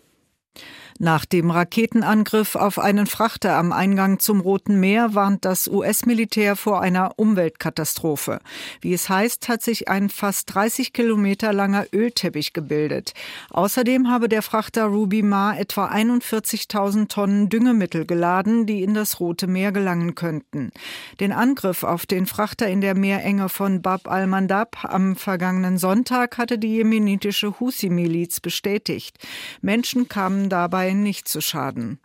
Nach 0.98 1.26
dem 1.26 1.52
Raketenangriff 1.52 2.56
auf 2.56 2.80
einen 2.80 3.06
Frachter 3.06 3.58
am 3.58 3.74
Eingang 3.74 4.20
zum 4.20 4.40
Roten 4.40 4.80
Meer 4.80 5.14
warnt 5.14 5.44
das 5.44 5.68
US-Militär 5.68 6.56
vor 6.56 6.82
einer 6.82 7.20
Umweltkatastrophe. 7.20 8.40
Wie 8.80 8.94
es 8.94 9.10
heißt, 9.10 9.50
hat 9.50 9.62
sich 9.62 9.90
ein 9.90 10.08
fast 10.08 10.56
30 10.56 10.94
Kilometer 10.94 11.52
langer 11.52 11.86
Ölteppich 11.92 12.54
gebildet. 12.54 13.14
Außerdem 13.50 14.10
habe 14.10 14.30
der 14.30 14.42
Frachter 14.42 14.86
Ruby 14.86 15.22
Ma 15.22 15.58
etwa 15.58 15.88
41.000 15.88 17.10
Tonnen 17.10 17.50
Düngemittel 17.50 18.06
geladen, 18.06 18.66
die 18.66 18.82
in 18.82 18.94
das 18.94 19.20
Rote 19.20 19.48
Meer 19.48 19.74
gelangen 19.74 20.16
könnten. 20.16 20.72
Den 21.20 21.34
Angriff 21.34 21.84
auf 21.84 22.06
den 22.06 22.26
Frachter 22.26 22.70
in 22.70 22.80
der 22.80 22.96
Meerenge 22.96 23.50
von 23.50 23.82
Bab 23.82 24.10
al-Mandab 24.10 24.86
am 24.86 25.18
vergangenen 25.18 25.78
Sonntag 25.78 26.38
hatte 26.38 26.58
die 26.58 26.70
jemenitische 26.70 27.60
Husi-Miliz 27.60 28.40
bestätigt. 28.40 29.20
Menschen 29.62 30.08
kamen 30.08 30.48
dabei 30.48 30.85
dabei 30.86 30.94
nicht 30.94 31.28
zu 31.28 31.42
schaden. 31.42 32.00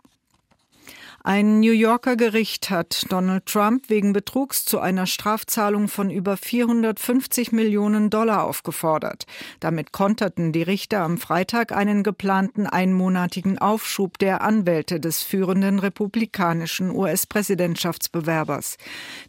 Ein 1.23 1.59
New 1.59 1.71
Yorker 1.71 2.15
Gericht 2.15 2.71
hat 2.71 3.05
Donald 3.09 3.45
Trump 3.45 3.89
wegen 3.89 4.11
Betrugs 4.11 4.65
zu 4.65 4.79
einer 4.79 5.05
Strafzahlung 5.05 5.87
von 5.87 6.09
über 6.09 6.35
450 6.35 7.51
Millionen 7.51 8.09
Dollar 8.09 8.43
aufgefordert. 8.43 9.27
Damit 9.59 9.91
konterten 9.91 10.51
die 10.51 10.63
Richter 10.63 11.01
am 11.01 11.19
Freitag 11.19 11.73
einen 11.73 12.01
geplanten 12.01 12.65
einmonatigen 12.65 13.59
Aufschub 13.59 14.17
der 14.17 14.41
Anwälte 14.41 14.99
des 14.99 15.21
führenden 15.21 15.77
republikanischen 15.77 16.89
US-Präsidentschaftsbewerbers. 16.89 18.77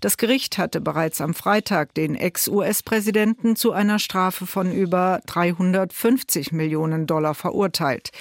Das 0.01 0.17
Gericht 0.17 0.57
hatte 0.57 0.81
bereits 0.81 1.21
am 1.21 1.35
Freitag 1.35 1.93
den 1.93 2.15
Ex-US-Präsidenten 2.15 3.55
zu 3.55 3.73
einer 3.73 3.99
Strafe 3.99 4.47
von 4.47 4.73
über 4.73 5.21
350 5.27 6.53
Millionen 6.53 7.07
Dollar 7.07 7.35
verurteilt. 7.35 8.13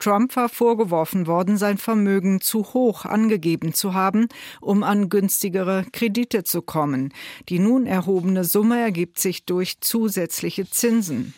Trump 0.00 0.34
war 0.34 0.48
vorgeworfen 0.48 1.28
worden, 1.28 1.58
sein 1.58 1.78
Vermögen 1.78 2.40
zu 2.40 2.64
hoch 2.74 3.04
an 3.04 3.19
angegeben 3.20 3.74
zu 3.74 3.92
haben, 3.92 4.28
um 4.60 4.82
an 4.82 5.08
günstigere 5.08 5.84
Kredite 5.92 6.42
zu 6.44 6.62
kommen. 6.62 7.12
Die 7.48 7.58
nun 7.58 7.86
erhobene 7.86 8.44
Summe 8.44 8.80
ergibt 8.80 9.18
sich 9.18 9.44
durch 9.44 9.80
zusätzliche 9.80 10.68
Zinsen. 10.68 11.34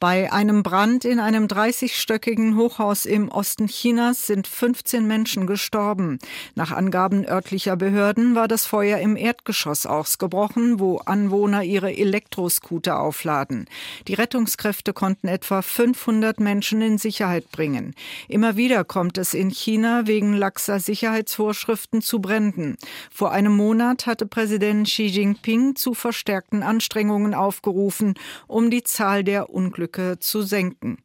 Bei 0.00 0.32
einem 0.32 0.62
Brand 0.62 1.04
in 1.04 1.20
einem 1.20 1.46
30-stöckigen 1.46 2.56
Hochhaus 2.56 3.06
im 3.06 3.28
Osten 3.28 3.68
Chinas 3.68 4.26
sind 4.26 4.46
15 4.46 5.06
Menschen 5.06 5.46
gestorben. 5.46 6.18
Nach 6.54 6.72
Angaben 6.72 7.24
örtlicher 7.26 7.76
Behörden 7.76 8.34
war 8.34 8.48
das 8.48 8.66
Feuer 8.66 8.98
im 8.98 9.16
Erdgeschoss 9.16 9.86
ausgebrochen, 9.86 10.80
wo 10.80 10.98
Anwohner 10.98 11.62
ihre 11.62 11.96
Elektroscooter 11.96 12.98
aufladen. 12.98 13.66
Die 14.08 14.14
Rettungskräfte 14.14 14.92
konnten 14.92 15.28
etwa 15.28 15.62
500 15.62 16.40
Menschen 16.40 16.82
in 16.82 16.98
Sicherheit 16.98 17.50
bringen. 17.52 17.94
Immer 18.28 18.56
wieder 18.56 18.84
kommt 18.84 19.16
es 19.16 19.32
in 19.32 19.50
China 19.50 20.06
wegen 20.06 20.34
laxer 20.34 20.80
Sicherheitsvorschriften 20.80 22.02
zu 22.02 22.20
Bränden. 22.20 22.76
Vor 23.10 23.32
einem 23.32 23.56
Monat 23.56 24.06
hatte 24.06 24.26
Präsident 24.26 24.88
Xi 24.88 25.06
Jinping 25.06 25.76
zu 25.76 25.94
verstärkten 25.94 26.62
Anstrengungen 26.62 27.34
aufgerufen, 27.34 28.14
um 28.46 28.70
die 28.70 28.82
Zahl 28.82 29.22
der 29.24 29.50
Unglücke 29.50 29.83
Stücke 29.84 30.18
zu 30.18 30.40
senken. 30.40 30.96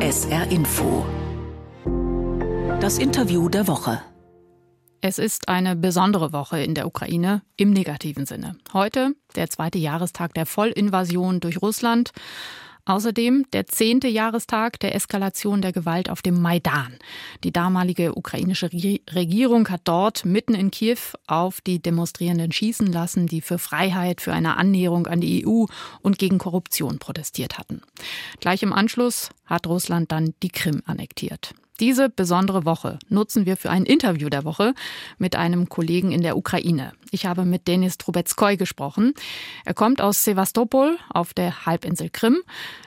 SR 0.00 0.50
Info. 0.50 1.04
Das 2.80 2.96
Interview 2.96 3.50
der 3.50 3.68
Woche. 3.68 4.00
Es 5.02 5.18
ist 5.18 5.50
eine 5.50 5.76
besondere 5.76 6.32
Woche 6.32 6.62
in 6.62 6.74
der 6.74 6.86
Ukraine 6.86 7.42
im 7.58 7.74
negativen 7.74 8.24
Sinne. 8.24 8.56
Heute 8.72 9.12
der 9.34 9.50
zweite 9.50 9.76
Jahrestag 9.76 10.32
der 10.32 10.46
Vollinvasion 10.46 11.40
durch 11.40 11.60
Russland. 11.60 12.12
Außerdem 12.86 13.46
der 13.52 13.66
zehnte 13.66 14.06
Jahrestag 14.06 14.78
der 14.80 14.94
Eskalation 14.94 15.60
der 15.60 15.72
Gewalt 15.72 16.08
auf 16.08 16.22
dem 16.22 16.40
Maidan. 16.40 16.96
Die 17.42 17.52
damalige 17.52 18.16
ukrainische 18.16 18.70
Regierung 18.72 19.68
hat 19.68 19.82
dort 19.84 20.24
mitten 20.24 20.54
in 20.54 20.70
Kiew 20.70 20.98
auf 21.26 21.60
die 21.60 21.80
Demonstrierenden 21.80 22.52
schießen 22.52 22.86
lassen, 22.86 23.26
die 23.26 23.40
für 23.40 23.58
Freiheit, 23.58 24.20
für 24.20 24.32
eine 24.32 24.56
Annäherung 24.56 25.08
an 25.08 25.20
die 25.20 25.44
EU 25.44 25.64
und 26.00 26.18
gegen 26.18 26.38
Korruption 26.38 26.98
protestiert 26.98 27.58
hatten. 27.58 27.82
Gleich 28.40 28.62
im 28.62 28.72
Anschluss 28.72 29.30
hat 29.46 29.66
Russland 29.66 30.12
dann 30.12 30.34
die 30.42 30.50
Krim 30.50 30.82
annektiert. 30.86 31.54
Diese 31.78 32.08
besondere 32.08 32.64
Woche 32.64 32.98
nutzen 33.08 33.44
wir 33.44 33.58
für 33.58 33.68
ein 33.68 33.84
Interview 33.84 34.30
der 34.30 34.44
Woche 34.44 34.72
mit 35.18 35.36
einem 35.36 35.68
Kollegen 35.68 36.10
in 36.10 36.22
der 36.22 36.38
Ukraine. 36.38 36.92
Ich 37.10 37.26
habe 37.26 37.44
mit 37.44 37.68
Denis 37.68 37.98
Trubetskoy 37.98 38.56
gesprochen. 38.56 39.12
Er 39.66 39.74
kommt 39.74 40.00
aus 40.00 40.24
Sevastopol 40.24 40.96
auf 41.10 41.34
der 41.34 41.66
Halbinsel 41.66 42.08
Krim, 42.08 42.38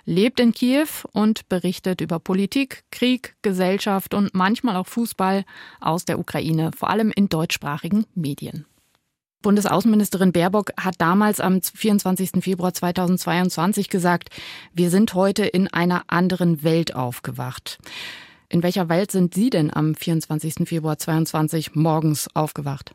lebt 0.05 0.39
in 0.39 0.53
Kiew 0.53 0.87
und 1.11 1.47
berichtet 1.49 2.01
über 2.01 2.19
Politik, 2.19 2.83
Krieg, 2.91 3.35
Gesellschaft 3.43 4.15
und 4.15 4.33
manchmal 4.33 4.75
auch 4.75 4.87
Fußball 4.87 5.45
aus 5.79 6.05
der 6.05 6.17
Ukraine, 6.17 6.71
vor 6.75 6.89
allem 6.89 7.11
in 7.11 7.29
deutschsprachigen 7.29 8.05
Medien. 8.15 8.65
Bundesaußenministerin 9.41 10.33
Baerbock 10.33 10.71
hat 10.77 10.95
damals 10.97 11.39
am 11.39 11.61
24. 11.61 12.43
Februar 12.43 12.73
2022 12.73 13.87
gesagt, 13.87 14.29
wir 14.73 14.89
sind 14.89 15.13
heute 15.13 15.45
in 15.45 15.67
einer 15.67 16.03
anderen 16.07 16.63
Welt 16.63 16.93
aufgewacht. 16.93 17.77
In 18.51 18.63
welcher 18.63 18.89
Welt 18.89 19.11
sind 19.11 19.35
Sie 19.35 19.51
denn 19.51 19.71
am 19.71 19.93
24. 19.93 20.67
Februar 20.67 20.97
22 20.97 21.75
morgens 21.75 22.27
aufgewacht? 22.35 22.91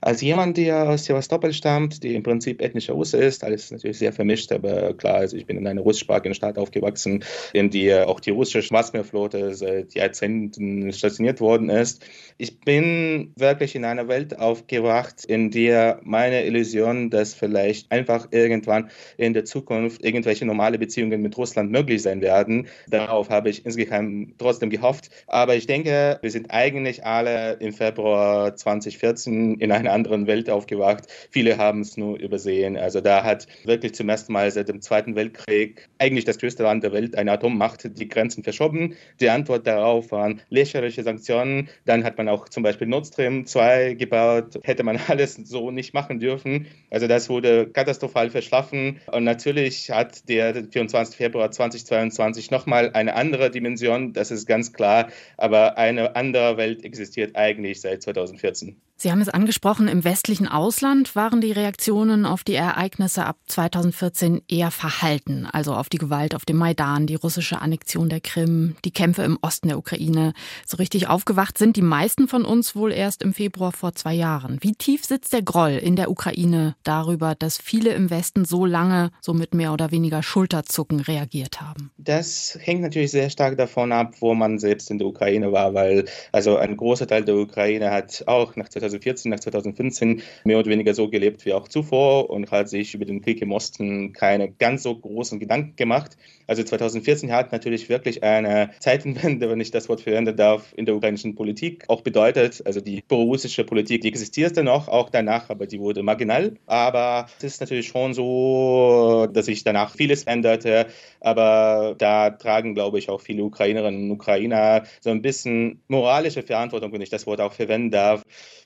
Als 0.00 0.20
jemand, 0.20 0.56
der 0.56 0.88
aus 0.88 1.06
Sevastopol 1.06 1.52
stammt, 1.52 2.02
die 2.02 2.14
im 2.14 2.22
Prinzip 2.22 2.60
ethnischer 2.60 2.92
Russe 2.92 3.18
ist, 3.18 3.42
alles 3.44 3.70
natürlich 3.70 3.98
sehr 3.98 4.12
vermischt, 4.12 4.52
aber 4.52 4.94
klar, 4.94 5.16
also 5.16 5.36
ich 5.36 5.46
bin 5.46 5.56
in 5.56 5.66
einer 5.66 5.80
russischsprachigen 5.80 6.34
Stadt 6.34 6.58
aufgewachsen, 6.58 7.24
in 7.52 7.70
der 7.70 8.08
auch 8.08 8.20
die 8.20 8.30
russische 8.30 8.62
Schwarzmeerflotte 8.62 9.54
seit 9.54 9.94
Jahrzehnten 9.94 10.92
stationiert 10.92 11.40
worden 11.40 11.70
ist. 11.70 12.04
Ich 12.36 12.60
bin 12.60 13.32
wirklich 13.36 13.74
in 13.74 13.84
einer 13.84 14.08
Welt 14.08 14.38
aufgewacht, 14.38 15.24
in 15.24 15.50
der 15.50 16.00
meine 16.02 16.44
Illusion, 16.44 17.10
dass 17.10 17.32
vielleicht 17.32 17.90
einfach 17.90 18.28
irgendwann 18.30 18.90
in 19.16 19.32
der 19.32 19.44
Zukunft 19.44 20.04
irgendwelche 20.04 20.44
normale 20.44 20.78
Beziehungen 20.78 21.22
mit 21.22 21.36
Russland 21.38 21.70
möglich 21.70 22.02
sein 22.02 22.20
werden, 22.20 22.68
darauf 22.88 23.30
habe 23.30 23.48
ich 23.48 23.64
insgeheim 23.64 24.34
trotzdem 24.38 24.70
gehofft. 24.70 25.10
Aber 25.26 25.54
ich 25.54 25.66
denke, 25.66 26.18
wir 26.20 26.30
sind 26.30 26.50
eigentlich 26.50 27.04
alle 27.04 27.54
im 27.54 27.72
Februar 27.72 28.54
2014 28.54 29.53
In 29.58 29.72
einer 29.72 29.92
anderen 29.92 30.26
Welt 30.26 30.50
aufgewacht. 30.50 31.04
Viele 31.30 31.58
haben 31.58 31.80
es 31.80 31.96
nur 31.96 32.18
übersehen. 32.18 32.76
Also 32.76 33.00
da 33.00 33.24
hat 33.24 33.46
wirklich 33.64 33.94
zum 33.94 34.08
ersten 34.08 34.32
Mal 34.32 34.50
seit 34.50 34.68
dem 34.68 34.80
Zweiten 34.80 35.14
Weltkrieg 35.14 35.88
eigentlich 35.98 36.24
das 36.24 36.38
größte 36.38 36.62
Land 36.62 36.84
der 36.84 36.92
Welt, 36.92 37.16
eine 37.16 37.32
Atommacht, 37.32 37.98
die 37.98 38.08
Grenzen 38.08 38.42
verschoben. 38.42 38.94
Die 39.20 39.28
Antwort 39.28 39.66
darauf 39.66 40.10
waren 40.12 40.40
lächerliche 40.50 41.02
Sanktionen. 41.02 41.68
Dann 41.84 42.04
hat 42.04 42.18
man 42.18 42.28
auch 42.28 42.48
zum 42.48 42.62
Beispiel 42.62 42.86
Nord 42.86 43.06
Stream 43.06 43.46
2 43.46 43.94
gebaut. 43.94 44.58
Hätte 44.62 44.82
man 44.82 44.98
alles 45.08 45.34
so 45.34 45.70
nicht 45.70 45.94
machen 45.94 46.20
dürfen. 46.20 46.66
Also 46.90 47.06
das 47.06 47.28
wurde 47.28 47.68
katastrophal 47.68 48.30
verschlafen. 48.30 49.00
Und 49.10 49.24
natürlich 49.24 49.90
hat 49.90 50.28
der 50.28 50.54
24. 50.54 51.16
Februar 51.16 51.50
2022 51.50 52.50
nochmal 52.50 52.90
eine 52.92 53.14
andere 53.14 53.50
Dimension. 53.50 54.12
Das 54.12 54.30
ist 54.30 54.46
ganz 54.46 54.72
klar. 54.72 55.08
Aber 55.36 55.78
eine 55.78 56.16
andere 56.16 56.56
Welt 56.56 56.84
existiert 56.84 57.36
eigentlich 57.36 57.80
seit 57.80 58.02
2014. 58.02 58.76
Sie 58.96 59.10
haben 59.10 59.20
es 59.20 59.28
angesprochen, 59.28 59.88
im 59.88 60.04
westlichen 60.04 60.46
Ausland 60.46 61.16
waren 61.16 61.40
die 61.40 61.50
Reaktionen 61.52 62.24
auf 62.24 62.44
die 62.44 62.54
Ereignisse 62.54 63.26
ab 63.26 63.36
2014 63.48 64.42
eher 64.48 64.70
verhalten, 64.70 65.46
also 65.50 65.74
auf 65.74 65.88
die 65.88 65.98
Gewalt 65.98 66.34
auf 66.34 66.44
dem 66.44 66.56
Maidan, 66.56 67.06
die 67.06 67.16
russische 67.16 67.60
Annexion 67.60 68.08
der 68.08 68.20
Krim, 68.20 68.76
die 68.84 68.92
Kämpfe 68.92 69.22
im 69.22 69.36
Osten 69.42 69.68
der 69.68 69.78
Ukraine. 69.78 70.32
So 70.64 70.76
richtig 70.76 71.08
aufgewacht 71.08 71.58
sind 71.58 71.76
die 71.76 71.82
meisten 71.82 72.28
von 72.28 72.44
uns 72.44 72.76
wohl 72.76 72.92
erst 72.92 73.22
im 73.22 73.34
Februar 73.34 73.72
vor 73.72 73.94
zwei 73.94 74.14
Jahren. 74.14 74.58
Wie 74.60 74.74
tief 74.74 75.04
sitzt 75.04 75.32
der 75.32 75.42
Groll 75.42 75.72
in 75.72 75.96
der 75.96 76.10
Ukraine 76.10 76.76
darüber, 76.84 77.34
dass 77.34 77.58
viele 77.58 77.90
im 77.94 78.10
Westen 78.10 78.44
so 78.44 78.64
lange 78.64 79.10
so 79.20 79.34
mit 79.34 79.54
mehr 79.54 79.72
oder 79.72 79.90
weniger 79.90 80.22
Schulterzucken 80.22 81.00
reagiert 81.00 81.60
haben? 81.60 81.90
Das 81.98 82.56
hängt 82.60 82.82
natürlich 82.82 83.10
sehr 83.10 83.28
stark 83.28 83.58
davon 83.58 83.90
ab, 83.90 84.14
wo 84.20 84.34
man 84.34 84.58
selbst 84.60 84.90
in 84.90 84.98
der 84.98 85.08
Ukraine 85.08 85.50
war, 85.52 85.74
weil 85.74 86.04
also 86.30 86.56
ein 86.56 86.76
großer 86.76 87.08
Teil 87.08 87.24
der 87.24 87.36
Ukraine 87.36 87.90
hat 87.90 88.22
auch 88.26 88.54
nach 88.56 88.68
2014, 88.68 88.83
nach 89.30 89.40
2015 89.40 90.22
mehr 90.44 90.58
oder 90.58 90.70
weniger 90.70 90.94
so 90.94 91.08
gelebt 91.08 91.44
wie 91.44 91.52
auch 91.52 91.68
zuvor 91.68 92.30
und 92.30 92.50
hat 92.50 92.68
sich 92.68 92.94
über 92.94 93.04
den 93.04 93.22
Krieg 93.22 93.40
im 93.42 93.52
Osten 93.52 94.12
keine 94.12 94.50
ganz 94.50 94.82
so 94.82 94.94
großen 94.96 95.38
Gedanken 95.40 95.76
gemacht. 95.76 96.16
Also 96.46 96.62
2014 96.62 97.32
hat 97.32 97.52
natürlich 97.52 97.88
wirklich 97.88 98.22
eine 98.22 98.70
Zeitenwende, 98.80 99.48
wenn 99.48 99.60
ich 99.60 99.70
das 99.70 99.88
Wort 99.88 100.02
verwenden 100.02 100.36
darf, 100.36 100.74
in 100.76 100.84
der 100.84 100.94
ukrainischen 100.94 101.34
Politik 101.34 101.84
auch 101.88 102.02
bedeutet. 102.02 102.62
Also 102.66 102.80
die 102.80 103.02
pro-russische 103.02 103.64
Politik, 103.64 104.02
die 104.02 104.08
existierte 104.08 104.62
noch, 104.62 104.88
auch 104.88 105.10
danach, 105.10 105.50
aber 105.50 105.66
die 105.66 105.80
wurde 105.80 106.02
marginal. 106.02 106.56
Aber 106.66 107.26
es 107.38 107.44
ist 107.44 107.60
natürlich 107.60 107.88
schon 107.88 108.14
so, 108.14 109.26
dass 109.32 109.46
sich 109.46 109.64
danach 109.64 109.94
vieles 109.94 110.24
änderte. 110.24 110.86
Aber 111.20 111.94
da 111.98 112.30
tragen, 112.30 112.74
glaube 112.74 112.98
ich, 112.98 113.08
auch 113.08 113.20
viele 113.20 113.44
Ukrainerinnen 113.44 114.04
und 114.04 114.10
Ukrainer 114.10 114.84
so 115.00 115.10
ein 115.10 115.22
bisschen 115.22 115.82
moralische 115.88 116.42
Verantwortung, 116.42 116.92
wenn 116.92 117.00
ich 117.00 117.10
das 117.10 117.26
Wort 117.26 117.40
auch 117.40 117.52
verwenden 117.52 117.90
darf. 117.90 118.22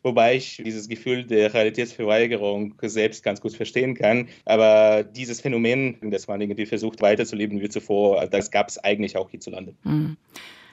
Wobei 0.09 0.37
ich 0.37 0.57
dieses 0.65 0.89
Gefühl 0.89 1.25
der 1.25 1.53
Realitätsverweigerung 1.53 2.73
selbst 2.81 3.23
ganz 3.23 3.43
gut 3.43 3.53
verstehen 3.53 3.95
kann. 3.95 4.29
Aber 4.47 5.05
dieses 5.05 5.43
Phänomen, 5.43 5.99
dass 6.11 6.29
man 6.29 6.41
irgendwie 6.41 6.65
versucht 6.65 7.03
weiterzuleben 7.03 7.61
wie 7.61 7.69
zuvor, 7.69 8.27
das 8.27 8.51
gab 8.51 8.69
es 8.71 8.79
eigentlich 8.79 9.19
auch 9.19 9.29
hierzulande. 9.29 9.75
Mhm. 9.85 10.17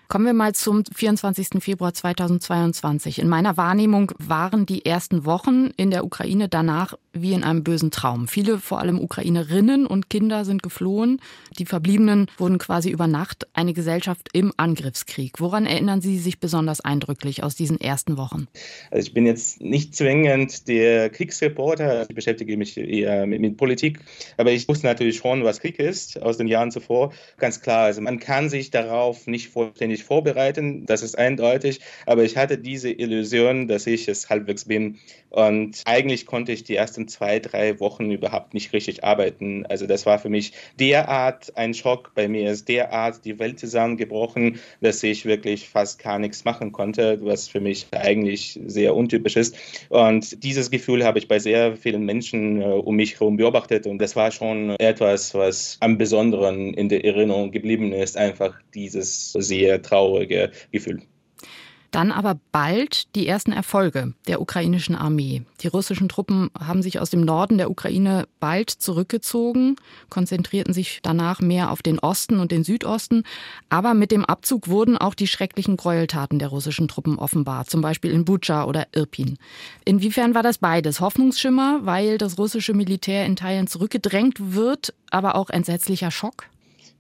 Kommen 0.08 0.26
wir 0.28 0.34
mal 0.34 0.54
zum 0.54 0.84
24. 0.86 1.64
Februar 1.64 1.92
2022. 1.92 3.18
In 3.18 3.28
meiner 3.28 3.58
Wahrnehmung 3.58 4.12
waren 4.20 4.68
die 4.68 4.86
ersten 4.86 5.26
Wochen 5.26 5.72
in 5.78 5.90
der 5.90 6.06
Ukraine 6.06 6.48
danach 6.48 6.94
wie 7.12 7.34
in 7.34 7.44
einem 7.44 7.64
bösen 7.64 7.92
Traum. 7.92 8.28
Viele, 8.28 8.60
vor 8.60 8.80
allem 8.80 9.00
Ukrainerinnen 9.00 9.88
und 9.88 10.10
Kinder, 10.10 10.46
sind 10.46 10.62
geflohen. 10.62 11.22
Die 11.58 11.66
Verbliebenen 11.66 12.28
wurden 12.38 12.58
quasi 12.58 12.90
über 12.90 13.08
Nacht 13.08 13.48
eine 13.54 13.74
Gesellschaft 13.74 14.30
im 14.34 14.52
Angriffskrieg. 14.58 15.40
Woran 15.40 15.66
erinnern 15.66 16.02
Sie 16.02 16.20
sich 16.20 16.40
besonders 16.40 16.82
eindrücklich 16.82 17.42
aus 17.42 17.56
diesen 17.56 17.80
ersten 17.80 18.18
Wochen? 18.18 18.48
Also 18.92 19.08
ich 19.08 19.14
bin 19.14 19.26
jetzt 19.26 19.62
nicht 19.62 19.96
zwingend 19.96 20.68
der 20.68 21.10
Kriegsreporter. 21.10 22.08
Ich 22.10 22.16
beschäftige 22.16 22.58
mich 22.58 22.78
eher 22.78 23.26
mit, 23.26 23.42
mit 23.42 23.58
Politik. 23.58 24.00
Aber 24.38 24.52
ich 24.52 24.68
wusste 24.68 24.86
natürlich 24.86 25.18
schon, 25.18 25.44
was 25.44 25.62
Krieg 25.62 25.80
ist 25.80 26.22
aus 26.22 26.38
den 26.38 26.48
Jahren 26.48 26.72
zuvor. 26.72 27.14
Ganz 27.38 27.62
klar, 27.62 27.86
also 27.86 28.02
man 28.02 28.20
kann 28.20 28.50
sich 28.50 28.72
darauf 28.72 29.26
nicht 29.26 29.50
vollständig 29.50 29.95
nicht 29.96 30.04
vorbereiten, 30.04 30.86
das 30.86 31.02
ist 31.02 31.18
eindeutig, 31.18 31.80
aber 32.06 32.24
ich 32.24 32.36
hatte 32.36 32.58
diese 32.58 32.92
Illusion, 32.92 33.68
dass 33.68 33.88
ich 33.88 34.08
es 34.08 34.30
halbwegs 34.30 34.66
bin 34.66 35.00
und 35.36 35.82
eigentlich 35.84 36.26
konnte 36.26 36.54
ich 36.54 36.64
die 36.64 36.78
ersten 36.78 37.10
zwei, 37.10 37.40
drei 37.40 37.78
Wochen 37.82 38.10
überhaupt 38.10 38.54
nicht 38.54 38.72
richtig 38.72 39.04
arbeiten. 39.04 39.66
Also 39.66 39.86
das 39.86 40.06
war 40.06 40.18
für 40.18 40.30
mich 40.30 40.54
derart 40.80 41.58
ein 41.58 41.74
Schock. 41.74 42.14
Bei 42.16 42.30
mir 42.30 42.52
ist 42.52 42.70
derart 42.70 43.26
die 43.26 43.38
Welt 43.38 43.60
zusammengebrochen, 43.60 44.60
dass 44.80 45.04
ich 45.04 45.26
wirklich 45.26 45.68
fast 45.68 46.00
gar 46.00 46.20
nichts 46.20 46.46
machen 46.46 46.72
konnte, 46.72 47.20
was 47.22 47.50
für 47.50 47.60
mich 47.60 47.86
eigentlich 47.92 48.58
sehr 48.66 48.96
untypisch 48.96 49.36
ist. 49.36 49.58
Und 49.90 50.42
dieses 50.42 50.72
Gefühl 50.72 51.04
habe 51.04 51.20
ich 51.20 51.28
bei 51.28 51.40
sehr 51.40 51.76
vielen 51.76 52.06
Menschen 52.06 52.62
äh, 52.62 52.66
um 52.66 52.96
mich 52.96 53.20
herum 53.20 53.36
beobachtet 53.36 53.88
und 53.88 53.98
das 53.98 54.16
war 54.16 54.32
schon 54.32 54.70
etwas, 54.80 55.34
was 55.34 55.76
am 55.82 55.98
Besonderen 55.98 56.74
in 56.74 56.88
der 56.88 57.04
Erinnerung 57.04 57.52
geblieben 57.52 57.92
ist. 57.92 58.16
Einfach 58.16 58.58
dieses 58.74 59.34
sehr 59.34 59.82
traurige 59.86 60.52
Gefühl. 60.72 61.02
Dann 61.96 62.12
aber 62.12 62.38
bald 62.52 63.16
die 63.16 63.26
ersten 63.26 63.54
Erfolge 63.54 64.16
der 64.28 64.42
ukrainischen 64.42 64.96
Armee. 64.96 65.44
Die 65.62 65.68
russischen 65.68 66.10
Truppen 66.10 66.50
haben 66.60 66.82
sich 66.82 67.00
aus 67.00 67.10
dem 67.10 67.22
Norden 67.22 67.58
der 67.58 67.72
Ukraine 67.72 68.28
bald 68.42 68.70
zurückgezogen, 68.70 69.78
konzentrierten 70.10 70.74
sich 70.74 71.00
danach 71.04 71.40
mehr 71.40 71.72
auf 71.72 71.82
den 71.82 72.00
Osten 72.00 72.42
und 72.42 72.52
den 72.52 72.66
Südosten. 72.66 73.24
Aber 73.70 73.94
mit 73.94 74.12
dem 74.12 74.26
Abzug 74.26 74.68
wurden 74.68 74.98
auch 74.98 75.14
die 75.14 75.28
schrecklichen 75.28 75.78
Gräueltaten 75.78 76.38
der 76.38 76.50
russischen 76.50 76.90
Truppen 76.90 77.18
offenbar, 77.18 77.66
zum 77.66 77.80
Beispiel 77.80 78.12
in 78.12 78.26
Bucha 78.26 78.66
oder 78.66 78.88
Irpin. 78.94 79.38
Inwiefern 79.86 80.36
war 80.36 80.44
das 80.44 80.58
beides? 80.58 81.00
Hoffnungsschimmer, 81.00 81.80
weil 81.84 82.18
das 82.18 82.38
russische 82.38 82.74
Militär 82.74 83.26
in 83.26 83.38
Teilen 83.38 83.68
zurückgedrängt 83.68 84.54
wird, 84.54 84.94
aber 85.12 85.36
auch 85.36 85.50
entsetzlicher 85.50 86.12
Schock? 86.12 86.50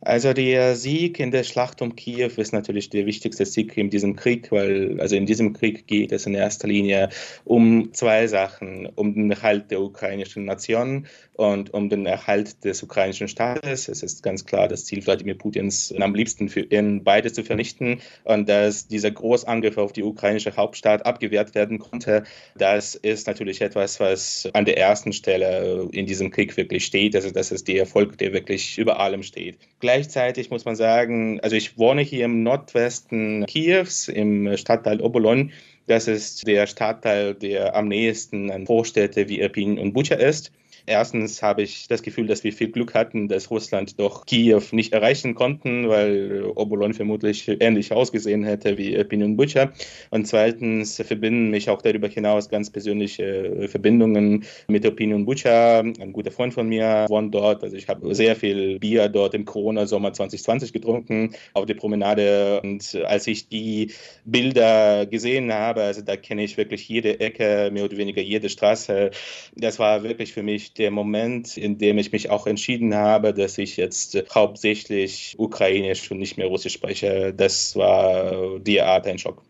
Also 0.02 0.34
der 0.34 0.76
Sieg 0.76 1.20
in 1.20 1.32
der 1.32 1.44
Schlacht 1.44 1.82
um 1.82 1.96
Kiew 1.96 2.32
ist 2.38 2.54
natürlich 2.54 2.92
der 2.92 3.08
wichtigste 3.08 3.46
Sieg 3.46 3.76
in 3.76 3.90
diesem 3.90 4.16
Krieg, 4.16 4.52
weil 4.52 5.02
also 5.02 5.16
in 5.16 5.26
diesem 5.26 5.54
Krieg 5.54 5.88
geht 5.88 6.12
es 6.12 6.28
in 6.28 6.36
erster 6.36 6.68
Linie 6.68 7.10
um 7.44 7.92
zwei 7.94 8.28
Sachen, 8.28 8.88
um 8.96 9.16
den 9.16 9.32
Erhalt 9.32 9.72
der 9.72 9.82
ukrainischen 9.82 10.46
Nation 10.46 11.08
und 11.34 11.74
um 11.74 11.90
den 11.90 12.06
Erhalt 12.06 12.64
des 12.64 12.84
ukrainischen 12.84 13.28
Staates. 13.28 13.88
Es 13.88 14.04
ist 14.04 14.22
ganz 14.22 14.46
klar 14.46 14.68
das 14.68 14.86
Ziel 14.86 15.06
Wladimir 15.06 15.36
Putins, 15.36 15.94
am 16.00 16.14
liebsten 16.14 16.50
für 16.50 16.62
ihn 16.62 17.04
beide 17.04 17.32
zu 17.32 17.44
vernichten 17.44 18.00
und 18.24 18.48
dass 18.48 18.88
dieser 18.88 19.12
Großangriff 19.12 19.78
auf 19.78 19.92
die 19.92 20.04
ukrainische 20.04 20.56
Hauptstadt 20.56 21.06
abgewehrt 21.06 21.56
werden 21.56 21.80
konnte, 21.80 22.24
das 22.56 22.96
ist 22.96 23.28
natürlich 23.28 23.62
etwas, 23.62 24.00
was 24.00 24.48
an 24.54 24.66
der 24.66 24.78
ersten 24.78 25.14
Stelle 25.14 25.88
in 25.92 26.06
diesem 26.06 26.32
Krieg 26.32 26.56
wirklich 26.58 26.86
steht. 26.86 27.16
Also 27.16 27.32
das 27.32 27.52
ist 27.52 27.68
der 27.68 27.80
Erfolg, 27.80 28.18
der 28.20 28.34
wirklich 28.34 28.78
über 28.78 29.00
allem 29.00 29.24
steht. 29.24 29.58
Gleichzeitig 29.86 30.50
muss 30.50 30.66
man 30.66 30.76
sagen, 30.76 31.40
also 31.42 31.56
ich 31.56 31.78
wohne 31.78 32.02
hier 32.02 32.26
im 32.26 32.42
Nordwesten 32.42 33.46
Kiews, 33.46 34.08
im 34.08 34.58
Stadtteil 34.58 35.00
Obolon. 35.00 35.52
Das 35.86 36.08
ist 36.08 36.48
der 36.48 36.66
Stadtteil, 36.66 37.36
der 37.36 37.76
am 37.76 37.88
nächsten 37.88 38.50
an 38.50 38.66
Vorstädte 38.66 39.30
wie 39.30 39.42
Irpin 39.42 39.78
und 39.78 39.94
Bucha 39.94 40.16
ist. 40.16 40.52
Erstens 40.88 41.42
habe 41.42 41.64
ich 41.64 41.88
das 41.88 42.04
Gefühl, 42.04 42.28
dass 42.28 42.44
wir 42.44 42.54
viel 42.54 42.70
Glück 42.70 42.94
hatten, 42.94 43.28
dass 43.28 43.50
Russland 43.50 44.00
doch 44.00 44.26
Kiew 44.26 44.62
nicht 44.72 44.94
erreichen 44.94 45.34
konnten, 45.34 45.90
weil 45.90 46.44
Obolon 46.56 46.94
vermutlich 46.94 47.48
ähnlich 47.60 47.92
ausgesehen 47.92 48.44
hätte 48.44 48.78
wie 48.78 49.04
Pinion 49.04 49.36
Butcher. 49.36 49.74
Und 50.12 50.28
zweitens 50.28 51.02
verbinden 51.04 51.50
mich 51.50 51.70
auch 51.70 51.82
darüber 51.82 52.08
hinaus 52.08 52.50
ganz 52.50 52.70
persönliche 52.70 53.68
Verbindungen 53.68 54.46
mit 54.68 54.86
Opinion 54.86 55.26
Butcher. 55.26 55.80
Ein 55.80 56.14
guter 56.14 56.32
Freund 56.32 56.54
von 56.54 56.70
mir 56.70 57.08
wohnt 57.10 57.34
dort. 57.34 57.64
Also 57.64 57.76
ich 57.76 57.88
habe 57.88 58.14
sehr 58.14 58.36
viel 58.36 58.78
Bier 58.78 59.10
dort 59.10 59.34
im 59.34 59.46
Corona-Sommer 59.46 60.14
2020 60.14 60.72
getrunken 60.72 61.34
auf 61.54 61.66
der 61.66 61.74
Promenade. 61.74 62.62
Und 62.62 62.96
als 63.06 63.26
ich 63.26 63.50
die 63.50 63.92
Bilder 64.24 65.08
gesehen 65.08 65.52
habe, 65.52 65.82
also 65.82 66.02
da 66.04 66.16
kenne 66.16 66.44
ich 66.44 66.58
wirklich 66.58 66.88
jede 66.88 67.20
Ecke, 67.20 67.72
mehr 67.74 67.86
oder 67.86 67.98
weniger 67.98 68.22
jede 68.22 68.50
Straße. 68.50 69.10
Das 69.56 69.80
war 69.80 70.04
wirklich 70.04 70.32
für 70.32 70.44
mich 70.44 70.75
der 70.78 70.92
Moment, 70.92 71.58
in 71.58 71.78
dem 71.78 71.98
ich 71.98 72.12
mich 72.12 72.30
auch 72.30 72.48
entschieden 72.48 72.94
habe, 72.94 73.34
dass 73.34 73.58
ich 73.58 73.78
jetzt 73.78 74.18
hauptsächlich 74.34 75.36
ukrainisch 75.38 76.12
und 76.12 76.20
nicht 76.20 76.38
mehr 76.38 76.48
russisch 76.48 76.74
spreche. 76.74 77.34
Das 77.34 77.76
war 77.76 78.60
die 78.60 78.82
Art 78.82 79.08
ein 79.08 79.18
Schock. 79.18 79.44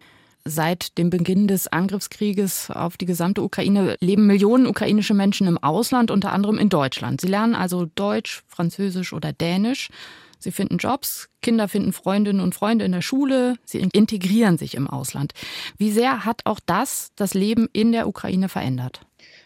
Seit 0.47 0.99
dem 0.99 1.09
Beginn 1.09 1.47
des 1.47 1.67
Angriffskrieges 1.67 2.69
auf 2.69 2.97
die 2.97 3.07
gesamte 3.07 3.41
Ukraine 3.41 3.97
leben 3.99 4.27
Millionen 4.27 4.67
ukrainische 4.67 5.15
Menschen 5.15 5.47
im 5.47 5.57
Ausland, 5.57 6.11
unter 6.11 6.31
anderem 6.31 6.59
in 6.59 6.69
Deutschland. 6.69 7.19
Sie 7.19 7.27
lernen 7.27 7.55
also 7.55 7.87
Deutsch, 7.95 8.43
Französisch 8.47 9.11
oder 9.11 9.33
Dänisch. 9.33 9.89
Sie 10.37 10.51
finden 10.51 10.77
Jobs, 10.77 11.29
Kinder 11.41 11.67
finden 11.67 11.93
Freundinnen 11.93 12.41
und 12.41 12.53
Freunde 12.53 12.85
in 12.85 12.91
der 12.91 13.01
Schule, 13.01 13.55
sie 13.65 13.79
integrieren 13.79 14.59
sich 14.59 14.75
im 14.75 14.87
Ausland. 14.87 15.33
Wie 15.79 15.89
sehr 15.89 16.25
hat 16.25 16.41
auch 16.45 16.59
das 16.63 17.09
das 17.15 17.33
Leben 17.33 17.67
in 17.73 17.91
der 17.91 18.07
Ukraine 18.07 18.47
verändert? 18.47 19.01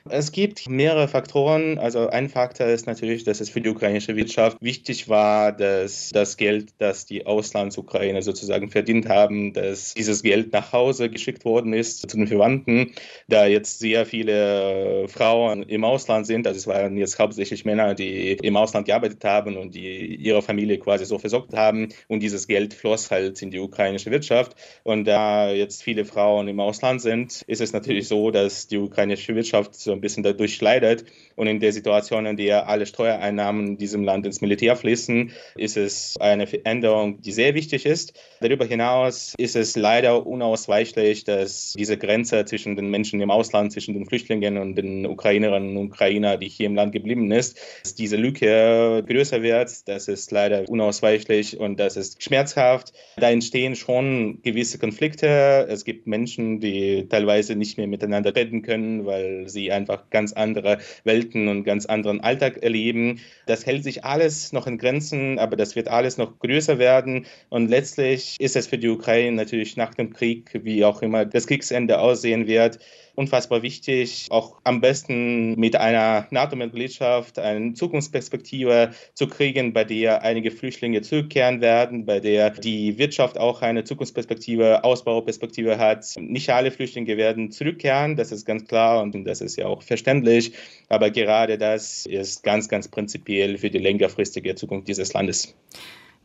Es 0.08 0.32
gibt 0.32 0.70
mehrere 0.70 1.08
Faktoren. 1.08 1.78
Also 1.78 2.10
ein 2.10 2.30
Faktor 2.30 2.68
ist 2.68 2.88
natürlich, 2.88 3.26
dass 3.26 3.42
es 3.42 3.50
für 3.50 3.60
die 3.60 3.70
ukrainische 3.70 4.16
Wirtschaft 4.16 4.58
wichtig 4.62 5.10
war, 5.10 5.52
dass 5.52 6.10
das 6.14 6.38
Geld, 6.38 6.74
das 6.78 7.06
die 7.06 7.26
Auslandsukraine 7.26 8.22
sozusagen 8.22 8.70
verdient 8.70 9.10
haben, 9.10 9.52
dass 9.54 9.94
dieses 9.94 10.24
Geld 10.24 10.54
nach 10.54 10.72
Hause 10.72 11.10
geschickt 11.10 11.44
worden 11.44 11.74
ist 11.74 12.10
zu 12.10 12.18
den 12.18 12.28
Verwandten. 12.28 12.94
Da 13.28 13.46
jetzt 13.46 13.80
sehr 13.80 14.06
viele 14.06 15.08
Frauen 15.10 15.64
im 15.64 15.84
Ausland 15.84 16.26
sind, 16.26 16.48
also 16.48 16.58
es 16.58 16.68
waren 16.68 16.96
jetzt 16.98 17.20
hauptsächlich 17.20 17.66
Männer, 17.66 17.94
die 17.94 18.34
im 18.34 18.56
Ausland 18.56 18.88
gearbeitet 18.88 19.24
haben 19.26 19.58
und 19.58 19.76
die 19.76 20.16
ihre 20.16 20.42
Familie 20.42 20.80
quasi 20.80 21.06
so 21.06 21.20
versorgt 21.20 21.54
haben 21.56 21.90
und 22.08 22.22
dieses 22.22 22.48
Geld 22.48 22.74
floss 22.74 23.12
halt 23.12 23.42
in 23.42 23.52
die 23.52 23.60
ukrainische 23.60 24.12
Wirtschaft. 24.12 24.56
Und 24.84 25.06
da 25.06 25.52
jetzt 25.52 25.84
viele 25.84 26.06
Frauen 26.06 26.48
im 26.48 26.60
Ausland 26.60 27.02
sind, 27.02 27.44
ist 27.48 27.62
es 27.62 27.74
natürlich 27.74 28.08
so, 28.08 28.32
dass 28.32 28.68
die 28.68 28.78
ukrainische 28.78 29.36
Wirtschaft 29.36 29.76
ein 30.00 30.02
bisschen 30.02 30.24
dadurch 30.24 30.60
leidet. 30.62 31.06
Und 31.36 31.48
in 31.48 31.60
der 31.60 31.72
Situation, 31.72 32.26
in 32.26 32.38
der 32.38 32.68
alle 32.68 32.86
Steuereinnahmen 32.86 33.68
in 33.68 33.78
diesem 33.78 34.04
Land 34.04 34.26
ins 34.26 34.42
Militär 34.42 34.76
fließen, 34.76 35.32
ist 35.56 35.78
es 35.78 36.18
eine 36.20 36.48
Veränderung, 36.48 37.22
die 37.22 37.32
sehr 37.32 37.54
wichtig 37.54 37.86
ist. 37.86 38.14
Darüber 38.42 38.66
hinaus 38.66 39.34
ist 39.38 39.56
es 39.56 39.76
leider 39.76 40.26
unausweichlich, 40.26 41.24
dass 41.24 41.74
diese 41.78 41.98
Grenze 41.98 42.46
zwischen 42.46 42.76
den 42.76 42.90
Menschen 42.90 43.22
im 43.22 43.32
Ausland, 43.32 43.72
zwischen 43.72 43.94
den 43.94 44.06
Flüchtlingen 44.06 44.58
und 44.58 44.76
den 44.76 45.06
Ukrainerinnen 45.06 45.78
und 45.78 45.88
Ukrainern, 45.88 46.40
die 46.40 46.50
hier 46.50 46.66
im 46.66 46.76
Land 46.76 46.92
geblieben 46.92 47.32
ist, 47.32 47.60
dass 47.84 47.96
diese 47.96 48.18
Lücke 48.18 49.04
größer 49.08 49.42
wird. 49.42 49.88
Das 49.88 50.08
ist 50.08 50.32
leider 50.32 50.68
unausweichlich 50.70 51.60
und 51.60 51.80
das 51.80 51.98
ist 51.98 52.22
schmerzhaft. 52.24 52.94
Da 53.18 53.30
entstehen 53.30 53.76
schon 53.76 54.42
gewisse 54.42 54.80
Konflikte. 54.80 55.68
Es 55.70 55.86
gibt 55.86 56.08
Menschen, 56.08 56.60
die 56.60 57.08
teilweise 57.10 57.56
nicht 57.56 57.78
mehr 57.78 57.88
miteinander 57.88 58.36
reden 58.36 58.62
können, 58.62 59.06
weil 59.06 59.48
sie 59.48 59.72
einfach 59.80 60.10
ganz 60.10 60.34
andere 60.34 60.78
Welten 61.04 61.48
und 61.48 61.64
ganz 61.64 61.86
anderen 61.86 62.22
Alltag 62.22 62.62
erleben. 62.62 63.20
Das 63.46 63.66
hält 63.66 63.84
sich 63.84 64.04
alles 64.04 64.54
noch 64.54 64.68
in 64.68 64.78
Grenzen, 64.78 65.40
aber 65.40 65.56
das 65.56 65.76
wird 65.76 65.88
alles 65.88 66.18
noch 66.18 66.38
größer 66.40 66.78
werden. 66.78 67.26
Und 67.50 67.70
letztlich 67.70 68.36
ist 68.40 68.56
es 68.56 68.68
für 68.68 68.78
die 68.78 68.90
Ukraine 68.90 69.36
natürlich 69.36 69.78
nach 69.78 69.96
dem 69.96 70.14
Krieg, 70.14 70.52
wie 70.64 70.84
auch 70.86 71.02
immer 71.02 71.26
das 71.26 71.48
Kriegsende 71.48 72.00
aussehen 72.00 72.48
wird, 72.48 72.80
unfassbar 73.20 73.62
wichtig, 73.64 74.28
auch 74.30 74.56
am 74.64 74.80
besten 74.80 75.60
mit 75.60 75.76
einer 75.76 76.26
NATO-Mitgliedschaft 76.32 77.38
eine 77.38 77.74
Zukunftsperspektive 77.74 78.92
zu 79.14 79.28
kriegen, 79.28 79.74
bei 79.74 79.84
der 79.84 80.22
einige 80.22 80.52
Flüchtlinge 80.52 81.02
zurückkehren 81.02 81.60
werden, 81.60 82.06
bei 82.06 82.22
der 82.22 82.52
die 82.52 82.98
Wirtschaft 82.98 83.38
auch 83.38 83.62
eine 83.62 83.84
Zukunftsperspektive, 83.84 84.86
Ausbauperspektive 84.86 85.78
hat. 85.78 86.06
Nicht 86.18 86.50
alle 86.50 86.72
Flüchtlinge 86.72 87.18
werden 87.18 87.52
zurückkehren, 87.52 88.16
das 88.16 88.32
ist 88.32 88.46
ganz 88.46 88.66
klar 88.66 89.04
und 89.04 89.26
das 89.26 89.42
ist 89.42 89.58
ja 89.58 89.68
auch 89.68 89.84
verständlich, 89.84 90.54
aber 90.88 91.12
gerade 91.12 91.58
das 91.58 92.06
ist 92.06 92.44
ganz, 92.44 92.70
ganz 92.70 92.88
prinzipiell 92.88 93.58
für 93.58 93.70
die 93.70 93.80
längerfristige 93.80 94.56
Zukunft 94.56 94.88
dieses 94.88 95.12
Landes. 95.12 95.54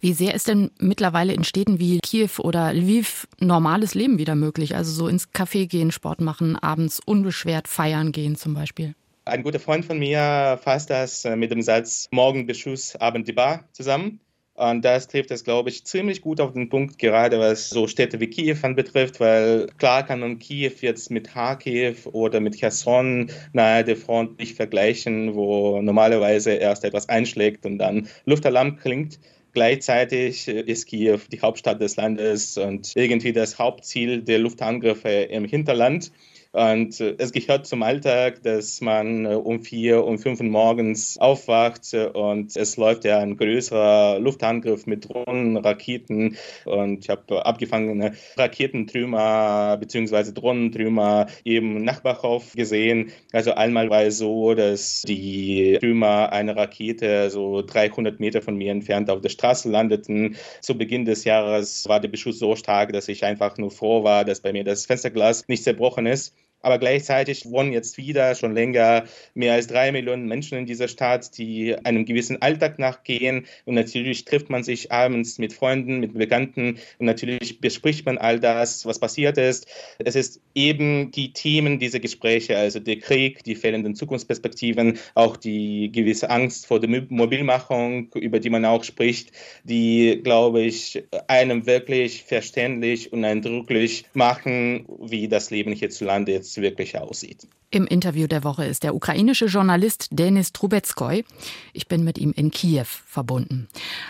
Wie 0.05 0.13
sehr 0.13 0.35
ist 0.35 0.49
denn 0.49 0.71
mittlerweile 0.79 1.33
in 1.33 1.45
Städten 1.45 1.79
wie 1.79 1.99
Kiew 2.01 2.29
oder 2.41 2.75
Lviv 2.75 3.27
normales 3.41 3.95
Leben 3.95 4.19
wieder 4.19 4.35
möglich? 4.35 4.77
Also 4.77 4.93
so 4.93 5.09
ins 5.09 5.33
Café 5.33 5.67
gehen, 5.67 5.93
Sport 5.93 6.21
machen, 6.21 6.57
abends 6.57 7.01
unbeschwert 7.07 7.69
feiern 7.69 8.13
gehen 8.13 8.37
zum 8.37 8.53
Beispiel? 8.53 8.95
Ein 9.25 9.43
guter 9.43 9.61
Freund 9.61 9.87
von 9.87 9.99
mir 9.99 10.61
fasst 10.63 10.91
das 10.91 11.25
äh, 11.25 11.37
mit 11.37 11.53
dem 11.53 11.63
Satz 11.63 12.09
Morgen 12.11 12.47
Beschuss, 12.47 12.97
Abend 12.97 13.27
die 13.29 13.33
Bar 13.33 13.65
zusammen. 13.73 14.21
Und 14.53 14.85
das 14.85 15.09
trifft 15.09 15.31
es, 15.31 15.43
glaube 15.43 15.71
ich, 15.71 15.87
ziemlich 15.87 16.21
gut 16.21 16.39
auf 16.39 16.53
den 16.53 16.69
Punkt, 16.69 16.99
gerade 16.99 17.41
was 17.41 17.71
so 17.71 17.89
Städte 17.89 18.21
wie 18.21 18.29
Kiew 18.29 18.59
anbetrifft, 18.61 19.21
weil 19.21 19.69
klar 19.79 20.05
kann 20.05 20.21
man 20.21 20.39
Kiew 20.39 20.75
jetzt 20.83 21.11
mit 21.11 21.29
Kharkiv 21.29 22.07
oder 22.09 22.41
mit 22.41 22.57
Cherson 22.59 23.31
nahe 23.55 23.83
der 23.83 23.97
Front 23.97 24.39
nicht 24.39 24.55
vergleichen, 24.55 25.35
wo 25.35 25.81
normalerweise 25.81 26.53
erst 26.53 26.85
etwas 26.85 27.09
einschlägt 27.09 27.65
und 27.65 27.79
dann 27.79 28.07
Luftalarm 28.27 28.77
klingt. 28.77 29.19
Gleichzeitig 29.55 30.49
ist 30.49 30.87
Kiew 30.87 31.21
die 31.31 31.41
Hauptstadt 31.41 31.81
des 31.81 31.95
Landes 31.95 32.59
und 32.59 32.93
irgendwie 32.97 33.33
das 33.33 33.59
Hauptziel 33.59 34.21
der 34.21 34.41
Luftangriffe 34.41 35.09
im 35.09 35.45
Hinterland. 35.45 36.11
Und 36.55 37.01
äh, 37.01 37.17
es 37.19 37.33
gehört 37.33 37.67
zum 37.67 37.83
Alltag, 37.83 38.45
dass 38.45 38.81
man 38.81 39.27
äh, 39.27 39.35
um 39.35 39.63
vier, 39.63 40.05
um 40.05 40.21
fünf 40.21 40.39
Uhr 40.39 40.47
morgens 40.47 41.19
aufwacht 41.19 41.93
und 42.15 42.57
es 42.57 42.77
läuft 42.77 43.05
ja 43.05 43.19
ein 43.19 43.37
größerer 43.37 44.21
Luftangriff 44.21 44.87
mit 44.87 45.09
Drohnen, 45.09 45.57
Raketen. 45.57 46.37
Und 46.65 47.03
ich 47.03 47.11
habe 47.11 47.45
abgefangene 47.45 48.13
Raketentrümmer 48.37 49.79
bzw. 49.81 50.31
Drohnentrümmer 50.31 51.27
im 51.43 51.83
Nachbarhof 51.83 52.53
gesehen. 52.53 53.11
Also 53.33 53.55
einmal 53.55 53.91
war 53.91 54.05
es 54.05 54.19
so, 54.19 54.55
dass 54.55 55.03
die 55.03 55.77
Trümmer 55.81 56.31
einer 56.33 56.57
Rakete 56.57 57.31
so 57.31 57.63
300 57.63 58.21
Meter 58.21 58.43
von 58.43 58.55
mir 58.55 58.71
entfernt 58.71 59.11
auf 59.11 59.21
der 59.21 59.31
Straße 59.31 59.69
landeten. 59.69 60.37
Zu 60.61 60.79
Beginn 60.79 61.05
des 61.05 61.25
Jahres 61.25 61.89
war 61.89 61.99
der 61.99 62.09
Beschuss 62.09 62.39
so 62.39 62.55
stark, 62.55 62.93
dass 62.93 63.09
ich 63.09 63.25
einfach 63.25 63.59
nur 63.59 63.73
froh 63.73 64.05
war, 64.05 64.25
dass 64.25 64.41
bei 64.41 64.53
mir 64.53 64.63
das 64.63 64.87
Fensterglas 64.87 65.49
nicht 65.49 65.65
zerbrochen 65.65 66.07
ist. 66.07 66.33
Aber 66.65 66.79
gleichzeitig 66.79 67.45
wohnen 67.51 67.73
jetzt 67.73 67.99
wieder 67.99 68.35
schon 68.35 68.55
länger 68.55 69.05
mehr 69.35 69.53
als 69.53 69.67
drei 69.67 69.93
Millionen 69.93 70.27
Menschen 70.27 70.57
in 70.57 70.65
dieser 70.65 70.89
Stadt, 70.89 71.37
die 71.37 71.77
einem 71.85 72.07
gewissen 72.07 72.41
Alltag 72.41 72.79
nachgehen. 72.79 73.45
Und 73.67 73.75
natürlich 73.75 74.25
trifft 74.25 74.49
man 74.49 74.63
sich 74.63 74.91
abends 74.91 75.39
mit 75.39 75.53
Freunden, 75.53 76.01
mit 76.01 76.15
Bekannten 76.15 76.79
und 76.99 77.05
natürlich 77.07 77.61
bespricht 77.61 78.07
man 78.07 78.17
all 78.17 78.41
das, 78.41 78.87
was 78.87 78.99
passiert 78.99 79.37
ist. 79.37 79.67
Es 79.99 80.17
ist 80.17 80.41
eben 80.55 81.11
die 81.11 81.35
Themen 81.35 81.79
dieser 81.79 82.01
Gespräche, 82.01 82.57
also 82.57 82.81
der 82.81 82.99
Krieg, 82.99 83.45
die 83.45 83.57
fehlenden 83.57 83.95
Zukunftsperspektiven, 83.95 84.99
auch 85.15 85.37
die 85.37 85.93
gewisse 85.93 86.31
Angst 86.31 86.65
vor 86.67 86.81
der 86.81 87.05
Mobilmachung, 87.11 88.11
über 88.15 88.41
die 88.41 88.49
man 88.49 88.65
auch 88.65 88.85
spricht, 88.85 89.33
die, 89.65 90.21
glaube 90.25 90.63
ich, 90.63 91.05
einem 91.29 91.67
wirklich 91.67 92.25
verständlich 92.25 93.13
und 93.13 93.23
eindrücklich 93.23 94.07
machen, 94.15 94.87
wie 94.99 95.29
das 95.29 95.51
Leben 95.51 95.73
hierzulande 95.73 96.33
jetzt 96.33 96.54
wirklich 96.59 96.99
aussieht. 96.99 97.47
Im 97.71 97.87
Interview 97.87 98.27
der 98.27 98.45
Woche 98.45 98.65
ist 98.65 98.83
der 98.85 98.95
ukrainische 98.95 99.47
Journalist 99.47 100.09
Denis 100.13 100.53
Trubetskoy. 100.53 101.25
Ich 101.73 101.89
bin 101.89 102.05
mit 102.05 102.19
ihm 102.19 102.33
in 102.33 102.51
Kiew 102.51 102.85
verbunden. 102.85 103.69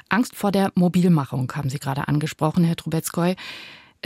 Angst 0.09 0.37
vor 0.37 0.53
der 0.53 0.71
Mobilmachung 0.75 1.51
haben 1.55 1.71
Sie 1.71 1.79
gerade 1.79 2.09
angesprochen, 2.09 2.65
Herr 2.65 2.77
Trubetskoy. 2.77 3.37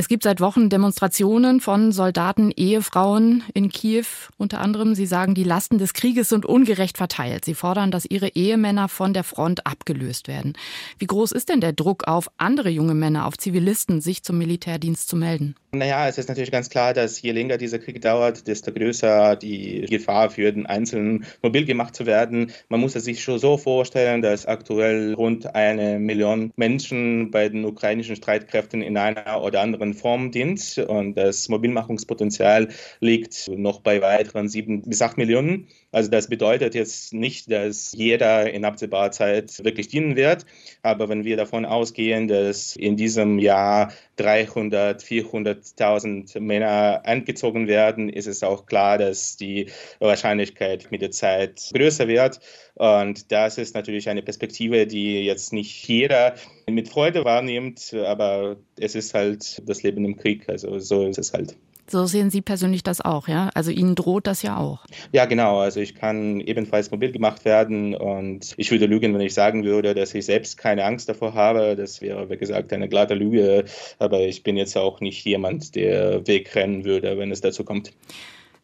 Es 0.00 0.06
gibt 0.06 0.22
seit 0.22 0.40
Wochen 0.40 0.68
Demonstrationen 0.68 1.60
von 1.60 1.90
Soldaten, 1.90 2.52
Ehefrauen 2.52 3.42
in 3.52 3.68
Kiew 3.68 4.04
unter 4.36 4.60
anderem. 4.60 4.94
Sie 4.94 5.06
sagen, 5.06 5.34
die 5.34 5.42
Lasten 5.42 5.78
des 5.78 5.92
Krieges 5.92 6.28
sind 6.28 6.46
ungerecht 6.46 6.96
verteilt. 6.96 7.44
Sie 7.44 7.54
fordern, 7.54 7.90
dass 7.90 8.04
ihre 8.04 8.28
Ehemänner 8.28 8.88
von 8.88 9.12
der 9.12 9.24
Front 9.24 9.66
abgelöst 9.66 10.28
werden. 10.28 10.52
Wie 11.00 11.08
groß 11.08 11.32
ist 11.32 11.48
denn 11.48 11.60
der 11.60 11.72
Druck 11.72 12.06
auf 12.06 12.30
andere 12.36 12.68
junge 12.68 12.94
Männer, 12.94 13.26
auf 13.26 13.36
Zivilisten, 13.38 14.00
sich 14.00 14.22
zum 14.22 14.38
Militärdienst 14.38 15.08
zu 15.08 15.16
melden? 15.16 15.56
Naja, 15.70 16.08
es 16.08 16.16
ist 16.16 16.30
natürlich 16.30 16.50
ganz 16.50 16.70
klar, 16.70 16.94
dass 16.94 17.20
je 17.20 17.30
länger 17.30 17.58
dieser 17.58 17.78
Krieg 17.78 18.00
dauert, 18.00 18.46
desto 18.46 18.72
größer 18.72 19.36
die 19.36 19.82
Gefahr 19.82 20.30
für 20.30 20.50
den 20.50 20.64
Einzelnen 20.64 21.26
mobil 21.42 21.66
gemacht 21.66 21.94
zu 21.94 22.06
werden. 22.06 22.52
Man 22.70 22.80
muss 22.80 22.94
es 22.96 23.04
sich 23.04 23.22
schon 23.22 23.38
so 23.38 23.58
vorstellen, 23.58 24.22
dass 24.22 24.46
aktuell 24.46 25.12
rund 25.12 25.54
eine 25.54 25.98
Million 25.98 26.52
Menschen 26.56 27.30
bei 27.30 27.50
den 27.50 27.66
ukrainischen 27.66 28.16
Streitkräften 28.16 28.80
in 28.80 28.96
einer 28.96 29.42
oder 29.42 29.60
anderen 29.60 29.92
Form 29.92 30.30
dient 30.30 30.78
und 30.88 31.16
das 31.16 31.50
Mobilmachungspotenzial 31.50 32.68
liegt 33.00 33.48
noch 33.48 33.80
bei 33.80 34.00
weiteren 34.00 34.48
sieben 34.48 34.80
bis 34.80 35.02
acht 35.02 35.18
Millionen. 35.18 35.68
Also 35.90 36.10
das 36.10 36.28
bedeutet 36.28 36.74
jetzt 36.74 37.14
nicht, 37.14 37.50
dass 37.50 37.92
jeder 37.92 38.52
in 38.52 38.66
absehbarer 38.66 39.10
Zeit 39.10 39.64
wirklich 39.64 39.88
dienen 39.88 40.16
wird, 40.16 40.44
aber 40.82 41.08
wenn 41.08 41.24
wir 41.24 41.38
davon 41.38 41.64
ausgehen, 41.64 42.28
dass 42.28 42.76
in 42.76 42.96
diesem 42.96 43.38
Jahr 43.38 43.92
300, 44.16 45.02
400.000 45.02 46.40
Männer 46.40 47.00
eingezogen 47.04 47.68
werden, 47.68 48.10
ist 48.10 48.26
es 48.26 48.42
auch 48.42 48.66
klar, 48.66 48.98
dass 48.98 49.36
die 49.36 49.70
Wahrscheinlichkeit 49.98 50.90
mit 50.90 51.00
der 51.00 51.10
Zeit 51.10 51.70
größer 51.72 52.06
wird. 52.06 52.40
Und 52.74 53.32
das 53.32 53.56
ist 53.56 53.74
natürlich 53.74 54.10
eine 54.10 54.22
Perspektive, 54.22 54.86
die 54.86 55.24
jetzt 55.24 55.54
nicht 55.54 55.88
jeder 55.88 56.34
mit 56.68 56.90
Freude 56.90 57.24
wahrnimmt, 57.24 57.94
aber 57.94 58.56
es 58.78 58.94
ist 58.94 59.14
halt 59.14 59.62
das 59.66 59.82
Leben 59.82 60.04
im 60.04 60.16
Krieg. 60.16 60.48
Also 60.48 60.78
so 60.78 61.06
ist 61.06 61.18
es 61.18 61.32
halt. 61.32 61.56
So 61.90 62.04
sehen 62.04 62.30
Sie 62.30 62.42
persönlich 62.42 62.82
das 62.82 63.00
auch, 63.00 63.28
ja? 63.28 63.50
Also 63.54 63.70
Ihnen 63.70 63.94
droht 63.94 64.26
das 64.26 64.42
ja 64.42 64.58
auch. 64.58 64.84
Ja, 65.12 65.24
genau. 65.24 65.60
Also 65.60 65.80
ich 65.80 65.94
kann 65.94 66.40
ebenfalls 66.40 66.90
mobil 66.90 67.12
gemacht 67.12 67.44
werden 67.44 67.94
und 67.94 68.54
ich 68.56 68.70
würde 68.70 68.86
lügen, 68.86 69.14
wenn 69.14 69.20
ich 69.22 69.32
sagen 69.32 69.64
würde, 69.64 69.94
dass 69.94 70.14
ich 70.14 70.26
selbst 70.26 70.58
keine 70.58 70.84
Angst 70.84 71.08
davor 71.08 71.34
habe. 71.34 71.76
Das 71.76 72.02
wäre, 72.02 72.28
wie 72.28 72.36
gesagt, 72.36 72.72
eine 72.72 72.88
glatte 72.88 73.14
Lüge. 73.14 73.64
Aber 73.98 74.20
ich 74.20 74.42
bin 74.42 74.56
jetzt 74.56 74.76
auch 74.76 75.00
nicht 75.00 75.24
jemand, 75.24 75.74
der 75.74 76.26
wegrennen 76.26 76.84
würde, 76.84 77.16
wenn 77.16 77.30
es 77.30 77.40
dazu 77.40 77.64
kommt. 77.64 77.92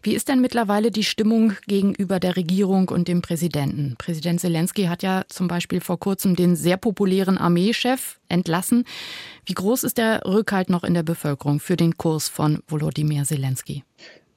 Wie 0.04 0.14
ist 0.14 0.28
denn 0.28 0.42
mittlerweile 0.42 0.90
die 0.90 1.02
Stimmung 1.02 1.54
gegenüber 1.66 2.20
der 2.20 2.36
Regierung 2.36 2.90
und 2.90 3.08
dem 3.08 3.22
Präsidenten? 3.22 3.94
Präsident 3.96 4.38
Zelensky 4.38 4.84
hat 4.84 5.02
ja 5.02 5.24
zum 5.28 5.48
Beispiel 5.48 5.80
vor 5.80 5.98
kurzem 5.98 6.36
den 6.36 6.56
sehr 6.56 6.76
populären 6.76 7.38
Armeechef 7.38 8.20
entlassen. 8.28 8.84
Wie 9.46 9.54
groß 9.54 9.82
ist 9.82 9.96
der 9.96 10.20
Rückhalt 10.26 10.68
noch 10.68 10.84
in 10.84 10.92
der 10.92 11.04
Bevölkerung 11.04 11.58
für 11.58 11.76
den 11.76 11.96
Kurs 11.96 12.28
von 12.28 12.62
Volodymyr 12.68 13.24
Zelensky? 13.24 13.82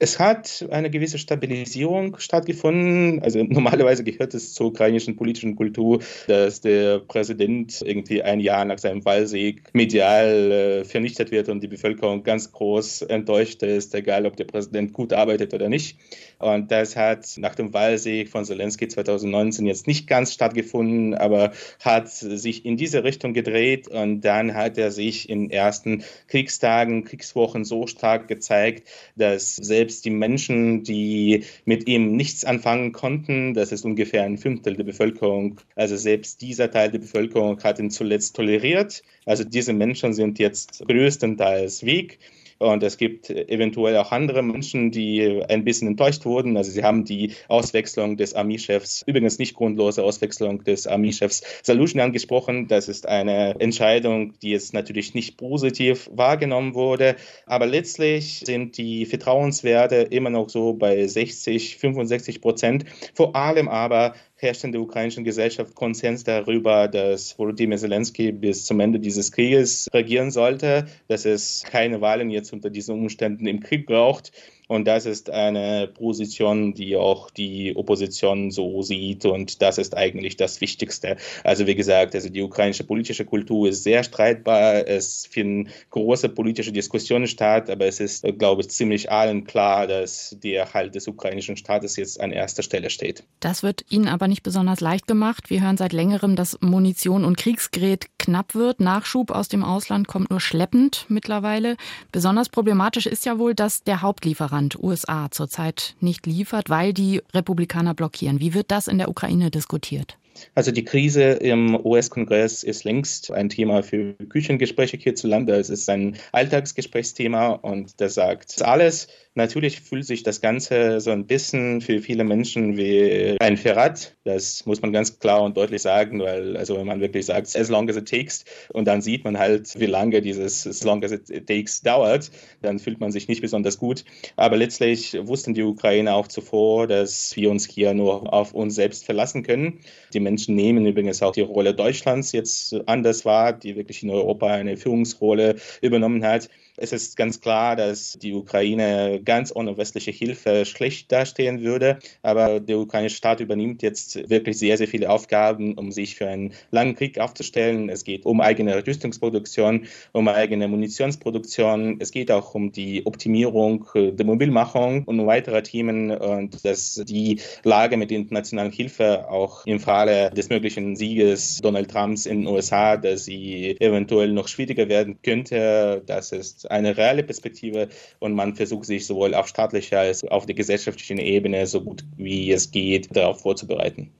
Es 0.00 0.20
hat 0.20 0.64
eine 0.70 0.90
gewisse 0.90 1.18
Stabilisierung 1.18 2.18
stattgefunden. 2.18 3.20
Also 3.22 3.42
normalerweise 3.48 4.04
gehört 4.04 4.32
es 4.34 4.54
zur 4.54 4.68
ukrainischen 4.68 5.16
politischen 5.16 5.56
Kultur, 5.56 6.00
dass 6.28 6.60
der 6.60 7.00
Präsident 7.00 7.82
irgendwie 7.82 8.22
ein 8.22 8.38
Jahr 8.38 8.64
nach 8.64 8.78
seinem 8.78 9.04
Wahlsieg 9.04 9.74
medial 9.74 10.52
äh, 10.52 10.84
vernichtet 10.84 11.32
wird 11.32 11.48
und 11.48 11.62
die 11.62 11.68
Bevölkerung 11.68 12.22
ganz 12.22 12.52
groß 12.52 13.02
enttäuscht 13.02 13.62
ist, 13.64 13.94
egal 13.94 14.26
ob 14.26 14.36
der 14.36 14.44
Präsident 14.44 14.92
gut 14.92 15.12
arbeitet 15.12 15.52
oder 15.52 15.68
nicht. 15.68 15.98
Und 16.38 16.70
das 16.70 16.94
hat 16.94 17.26
nach 17.36 17.56
dem 17.56 17.74
Wahlsieg 17.74 18.28
von 18.28 18.44
Zelensky 18.44 18.86
2019 18.86 19.66
jetzt 19.66 19.88
nicht 19.88 20.06
ganz 20.06 20.32
stattgefunden, 20.32 21.14
aber 21.14 21.52
hat 21.80 22.08
sich 22.08 22.64
in 22.64 22.76
diese 22.76 23.02
Richtung 23.02 23.34
gedreht 23.34 23.88
und 23.88 24.20
dann 24.20 24.54
hat 24.54 24.78
er 24.78 24.92
sich 24.92 25.28
in 25.28 25.50
ersten 25.50 26.04
Kriegstagen, 26.28 27.02
Kriegswochen 27.02 27.64
so 27.64 27.88
stark 27.88 28.28
gezeigt, 28.28 28.86
dass 29.16 29.56
selbst 29.56 29.87
selbst 29.88 30.04
die 30.04 30.10
Menschen, 30.10 30.82
die 30.82 31.44
mit 31.64 31.88
ihm 31.88 32.14
nichts 32.14 32.44
anfangen 32.44 32.92
konnten, 32.92 33.54
das 33.54 33.72
ist 33.72 33.86
ungefähr 33.86 34.22
ein 34.24 34.36
Fünftel 34.36 34.76
der 34.76 34.84
Bevölkerung, 34.84 35.62
also 35.76 35.96
selbst 35.96 36.42
dieser 36.42 36.70
Teil 36.70 36.90
der 36.90 36.98
Bevölkerung 36.98 37.58
hat 37.62 37.78
ihn 37.78 37.90
zuletzt 37.90 38.36
toleriert. 38.36 39.02
Also 39.24 39.44
diese 39.44 39.72
Menschen 39.72 40.12
sind 40.12 40.38
jetzt 40.38 40.84
größtenteils 40.86 41.86
weg. 41.86 42.18
Und 42.58 42.82
es 42.82 42.96
gibt 42.96 43.30
eventuell 43.30 43.96
auch 43.96 44.10
andere 44.10 44.42
Menschen, 44.42 44.90
die 44.90 45.42
ein 45.48 45.64
bisschen 45.64 45.88
enttäuscht 45.88 46.24
wurden. 46.24 46.56
Also 46.56 46.72
sie 46.72 46.82
haben 46.82 47.04
die 47.04 47.32
Auswechslung 47.46 48.16
des 48.16 48.34
Armeechefs, 48.34 49.02
übrigens 49.06 49.38
nicht 49.38 49.54
grundlose 49.54 50.02
Auswechslung 50.02 50.64
des 50.64 50.86
Armeechefs 50.86 51.42
Salushny 51.62 52.00
angesprochen. 52.00 52.66
Das 52.66 52.88
ist 52.88 53.06
eine 53.06 53.54
Entscheidung, 53.60 54.34
die 54.40 54.50
jetzt 54.50 54.74
natürlich 54.74 55.14
nicht 55.14 55.36
positiv 55.36 56.10
wahrgenommen 56.12 56.74
wurde. 56.74 57.16
Aber 57.46 57.66
letztlich 57.66 58.40
sind 58.44 58.76
die 58.76 59.06
Vertrauenswerte 59.06 59.96
immer 59.96 60.30
noch 60.30 60.48
so 60.48 60.74
bei 60.74 61.06
60, 61.06 61.76
65 61.78 62.40
Prozent. 62.40 62.84
Vor 63.14 63.36
allem 63.36 63.68
aber 63.68 64.14
herrscht 64.40 64.64
in 64.64 64.72
der 64.72 64.80
ukrainischen 64.80 65.24
Gesellschaft 65.24 65.74
Konsens 65.74 66.22
darüber, 66.22 66.86
dass 66.88 67.38
Volodymyr 67.38 67.76
Zelensky 67.76 68.30
bis 68.32 68.64
zum 68.64 68.78
Ende 68.80 69.00
dieses 69.00 69.32
Krieges 69.32 69.88
regieren 69.92 70.30
sollte, 70.30 70.86
dass 71.08 71.24
es 71.24 71.64
keine 71.64 72.00
Wahlen 72.00 72.30
jetzt 72.30 72.52
unter 72.52 72.70
diesen 72.70 72.94
Umständen 72.94 73.46
im 73.46 73.60
Krieg 73.60 73.86
braucht. 73.86 74.32
Und 74.68 74.84
das 74.86 75.06
ist 75.06 75.30
eine 75.30 75.88
Position, 75.88 76.74
die 76.74 76.94
auch 76.94 77.30
die 77.30 77.74
Opposition 77.74 78.50
so 78.50 78.82
sieht. 78.82 79.24
Und 79.24 79.62
das 79.62 79.78
ist 79.78 79.96
eigentlich 79.96 80.36
das 80.36 80.60
Wichtigste. 80.60 81.16
Also 81.42 81.66
wie 81.66 81.74
gesagt, 81.74 82.14
also 82.14 82.28
die 82.28 82.42
ukrainische 82.42 82.84
politische 82.84 83.24
Kultur 83.24 83.70
ist 83.70 83.82
sehr 83.82 84.04
streitbar. 84.04 84.86
Es 84.86 85.26
finden 85.26 85.70
große 85.90 86.28
politische 86.28 86.70
Diskussionen 86.70 87.26
statt. 87.26 87.70
Aber 87.70 87.86
es 87.86 87.98
ist, 87.98 88.26
glaube 88.38 88.60
ich, 88.60 88.68
ziemlich 88.68 89.10
allen 89.10 89.44
klar, 89.44 89.86
dass 89.86 90.36
der 90.42 90.60
Erhalt 90.64 90.94
des 90.94 91.08
ukrainischen 91.08 91.56
Staates 91.56 91.96
jetzt 91.96 92.20
an 92.20 92.30
erster 92.30 92.62
Stelle 92.62 92.90
steht. 92.90 93.24
Das 93.40 93.62
wird 93.62 93.86
Ihnen 93.88 94.08
aber 94.08 94.28
nicht 94.28 94.42
besonders 94.42 94.80
leicht 94.80 95.06
gemacht. 95.06 95.48
Wir 95.48 95.62
hören 95.62 95.78
seit 95.78 95.94
längerem, 95.94 96.36
dass 96.36 96.58
Munition 96.60 97.24
und 97.24 97.38
Kriegsgerät 97.38 98.06
knapp 98.18 98.54
wird. 98.54 98.80
Nachschub 98.80 99.30
aus 99.30 99.48
dem 99.48 99.64
Ausland 99.64 100.08
kommt 100.08 100.28
nur 100.28 100.40
schleppend 100.40 101.06
mittlerweile. 101.08 101.78
Besonders 102.12 102.50
problematisch 102.50 103.06
ist 103.06 103.24
ja 103.24 103.38
wohl, 103.38 103.54
dass 103.54 103.82
der 103.82 104.02
Hauptlieferant 104.02 104.57
Russland, 104.58 104.82
USA 104.82 105.30
zurzeit 105.30 105.94
nicht 106.00 106.26
liefert, 106.26 106.68
weil 106.68 106.92
die 106.92 107.22
Republikaner 107.32 107.94
blockieren. 107.94 108.40
Wie 108.40 108.54
wird 108.54 108.70
das 108.70 108.88
in 108.88 108.98
der 108.98 109.08
Ukraine 109.08 109.50
diskutiert? 109.50 110.16
Also 110.54 110.72
die 110.72 110.84
Krise 110.84 111.22
im 111.22 111.78
US-Kongress 111.84 112.62
ist 112.62 112.84
längst 112.84 113.30
ein 113.30 113.48
Thema 113.48 113.82
für 113.82 114.14
Küchengespräche 114.28 114.96
hierzulande. 114.96 115.54
Es 115.54 115.70
ist 115.70 115.88
ein 115.88 116.16
Alltagsgesprächsthema 116.32 117.52
und 117.52 118.00
das 118.00 118.14
sagt 118.14 118.62
alles. 118.62 119.08
Natürlich 119.34 119.80
fühlt 119.82 120.04
sich 120.04 120.24
das 120.24 120.40
Ganze 120.40 121.00
so 121.00 121.12
ein 121.12 121.26
bisschen 121.26 121.80
für 121.80 122.00
viele 122.00 122.24
Menschen 122.24 122.76
wie 122.76 123.36
ein 123.38 123.56
Verrat. 123.56 124.16
Das 124.24 124.66
muss 124.66 124.82
man 124.82 124.92
ganz 124.92 125.20
klar 125.20 125.42
und 125.42 125.56
deutlich 125.56 125.82
sagen, 125.82 126.18
weil 126.20 126.56
also 126.56 126.76
wenn 126.76 126.86
man 126.88 127.00
wirklich 127.00 127.26
sagt, 127.26 127.54
as 127.54 127.68
long 127.68 127.88
as 127.88 127.96
it 127.96 128.08
takes 128.08 128.44
und 128.72 128.86
dann 128.86 129.00
sieht 129.00 129.22
man 129.22 129.38
halt, 129.38 129.78
wie 129.78 129.86
lange 129.86 130.20
dieses 130.22 130.66
as 130.66 130.82
long 130.82 131.04
as 131.04 131.12
it 131.12 131.46
takes 131.46 131.82
dauert, 131.82 132.32
dann 132.62 132.80
fühlt 132.80 132.98
man 132.98 133.12
sich 133.12 133.28
nicht 133.28 133.40
besonders 133.40 133.78
gut. 133.78 134.04
Aber 134.34 134.56
letztlich 134.56 135.16
wussten 135.20 135.54
die 135.54 135.62
Ukrainer 135.62 136.16
auch 136.16 136.26
zuvor, 136.26 136.88
dass 136.88 137.36
wir 137.36 137.48
uns 137.48 137.68
hier 137.68 137.94
nur 137.94 138.32
auf 138.32 138.54
uns 138.54 138.74
selbst 138.74 139.04
verlassen 139.04 139.44
können. 139.44 139.78
Die 140.12 140.20
Menschen 140.28 140.56
nehmen 140.56 140.84
übrigens 140.84 141.22
auch 141.22 141.32
die 141.32 141.40
Rolle 141.40 141.72
Deutschlands 141.72 142.32
jetzt 142.32 142.76
anders 142.86 143.24
wahr, 143.24 143.54
die 143.54 143.76
wirklich 143.76 144.02
in 144.02 144.10
Europa 144.10 144.46
eine 144.46 144.76
Führungsrolle 144.76 145.56
übernommen 145.80 146.22
hat. 146.22 146.50
Es 146.80 146.92
ist 146.92 147.16
ganz 147.16 147.40
klar, 147.40 147.74
dass 147.74 148.18
die 148.20 148.32
Ukraine 148.32 149.20
ganz 149.24 149.54
ohne 149.54 149.76
westliche 149.76 150.12
Hilfe 150.12 150.64
schlecht 150.64 151.10
dastehen 151.10 151.62
würde. 151.62 151.98
Aber 152.22 152.60
der 152.60 152.78
ukrainische 152.78 153.16
Staat 153.16 153.40
übernimmt 153.40 153.82
jetzt 153.82 154.30
wirklich 154.30 154.58
sehr, 154.58 154.76
sehr 154.76 154.86
viele 154.86 155.10
Aufgaben, 155.10 155.74
um 155.74 155.90
sich 155.90 156.14
für 156.14 156.28
einen 156.28 156.54
langen 156.70 156.94
Krieg 156.94 157.18
aufzustellen. 157.18 157.88
Es 157.88 158.04
geht 158.04 158.24
um 158.26 158.40
eigene 158.40 158.86
Rüstungsproduktion, 158.86 159.86
um 160.12 160.28
eigene 160.28 160.68
Munitionsproduktion. 160.68 161.96
Es 162.00 162.12
geht 162.12 162.30
auch 162.30 162.54
um 162.54 162.70
die 162.70 163.04
Optimierung 163.06 163.86
der 163.94 164.24
Mobilmachung 164.24 165.04
und 165.04 165.26
weitere 165.26 165.62
Themen 165.62 166.10
und 166.12 166.64
dass 166.64 166.94
die 166.94 167.40
Lage 167.64 167.96
mit 167.96 168.10
der 168.10 168.18
internationalen 168.18 168.72
Hilfe 168.72 169.28
auch 169.28 169.66
im 169.66 169.80
Falle 169.80 170.30
des 170.30 170.48
möglichen 170.48 170.94
Sieges 170.94 171.58
Donald 171.60 171.90
Trumps 171.90 172.26
in 172.26 172.42
den 172.42 172.46
USA, 172.46 172.96
dass 172.96 173.24
sie 173.24 173.76
eventuell 173.80 174.32
noch 174.32 174.46
schwieriger 174.46 174.88
werden 174.88 175.18
könnte. 175.22 176.02
Das 176.06 176.32
ist 176.32 176.67
eine 176.70 176.96
reale 176.96 177.22
Perspektive 177.22 177.88
und 178.18 178.34
man 178.34 178.54
versucht 178.54 178.86
sich 178.86 179.06
sowohl 179.06 179.34
auf 179.34 179.48
staatlicher 179.48 180.00
als 180.00 180.24
auch 180.24 180.38
auf 180.38 180.46
der 180.46 180.54
gesellschaftlichen 180.54 181.18
Ebene 181.18 181.66
so 181.66 181.80
gut 181.80 182.04
wie 182.16 182.52
es 182.52 182.70
geht 182.70 183.14
darauf 183.14 183.40
vorzubereiten. 183.42 184.10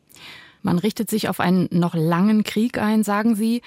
Man 0.62 0.78
richtet 0.78 1.08
sich 1.08 1.28
auf 1.28 1.38
einen 1.38 1.68
noch 1.70 1.94
langen 1.94 2.42
Krieg 2.42 2.78
ein, 2.78 3.04
sagen 3.04 3.37
Sie. 3.37 3.62